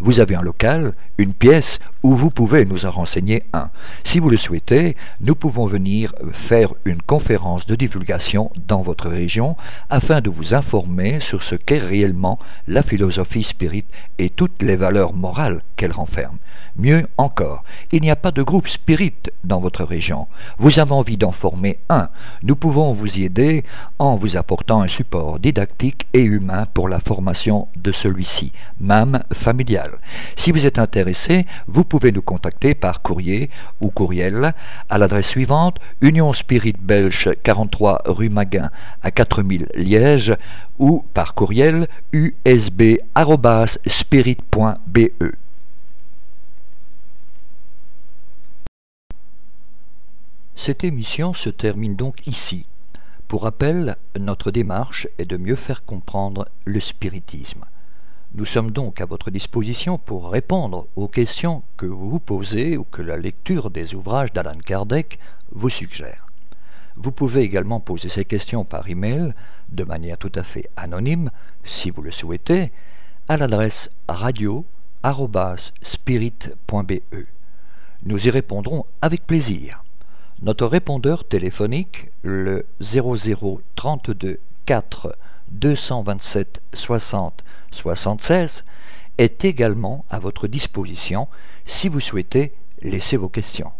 [0.00, 3.70] Vous avez un local, une pièce où vous pouvez nous en renseigner un.
[4.04, 6.12] Si vous le souhaitez, nous pouvons venir
[6.48, 9.56] faire une conférence de divulgation dans votre région
[9.90, 13.84] afin de vous informer sur ce qu'est réellement la philosophie spirit
[14.18, 16.38] et toutes les valeurs morales qu'elle renferme.
[16.76, 20.26] Mieux encore, il n'y a pas de groupe spirit dans votre région.
[20.58, 22.08] Vous avez envie d'en former un.
[22.42, 23.62] Nous pouvons vous y aider
[23.98, 29.98] en vous apportant un support didactique et humain pour la formation de celui-ci, même familial.
[30.36, 34.54] Si vous êtes intéressé, vous pouvez nous contacter par courrier ou courriel
[34.88, 38.70] à l'adresse suivante Union Spirit Belge 43 rue Maguin
[39.02, 40.34] à 4000 Liège
[40.78, 43.02] ou par courriel usb.spirit.be.
[50.56, 52.66] Cette émission se termine donc ici.
[53.32, 57.64] Pour rappel, notre démarche est de mieux faire comprendre le spiritisme.
[58.34, 62.84] Nous sommes donc à votre disposition pour répondre aux questions que vous vous posez ou
[62.84, 65.18] que la lecture des ouvrages d'Alan Kardec
[65.50, 66.26] vous suggère.
[66.96, 69.32] Vous pouvez également poser ces questions par email
[69.70, 71.30] de manière tout à fait anonyme,
[71.64, 72.70] si vous le souhaitez,
[73.28, 76.92] à l'adresse radio@spirit.be.
[78.02, 79.82] Nous y répondrons avec plaisir.
[80.42, 85.16] Notre répondeur téléphonique, le 0032 4
[85.52, 88.64] 227 60 76,
[89.18, 91.28] est également à votre disposition
[91.64, 93.70] si vous souhaitez laisser vos questions.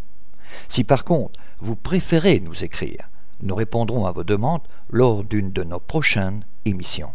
[0.68, 3.08] Si par contre vous préférez nous écrire,
[3.42, 7.10] nous répondrons à vos demandes lors d'une de nos prochaines émissions.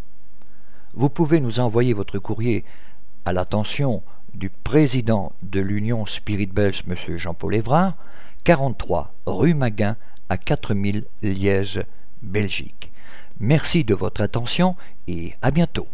[0.92, 2.66] Vous pouvez nous envoyer votre courrier
[3.24, 4.02] à l'attention
[4.34, 7.16] du président de l'Union Spirit Belge, M.
[7.16, 7.94] Jean-Paul Évrard,
[8.48, 9.94] 43 rue Maguin
[10.30, 11.84] à 4000 Liège,
[12.22, 12.90] Belgique.
[13.38, 14.74] Merci de votre attention
[15.06, 15.86] et à bientôt.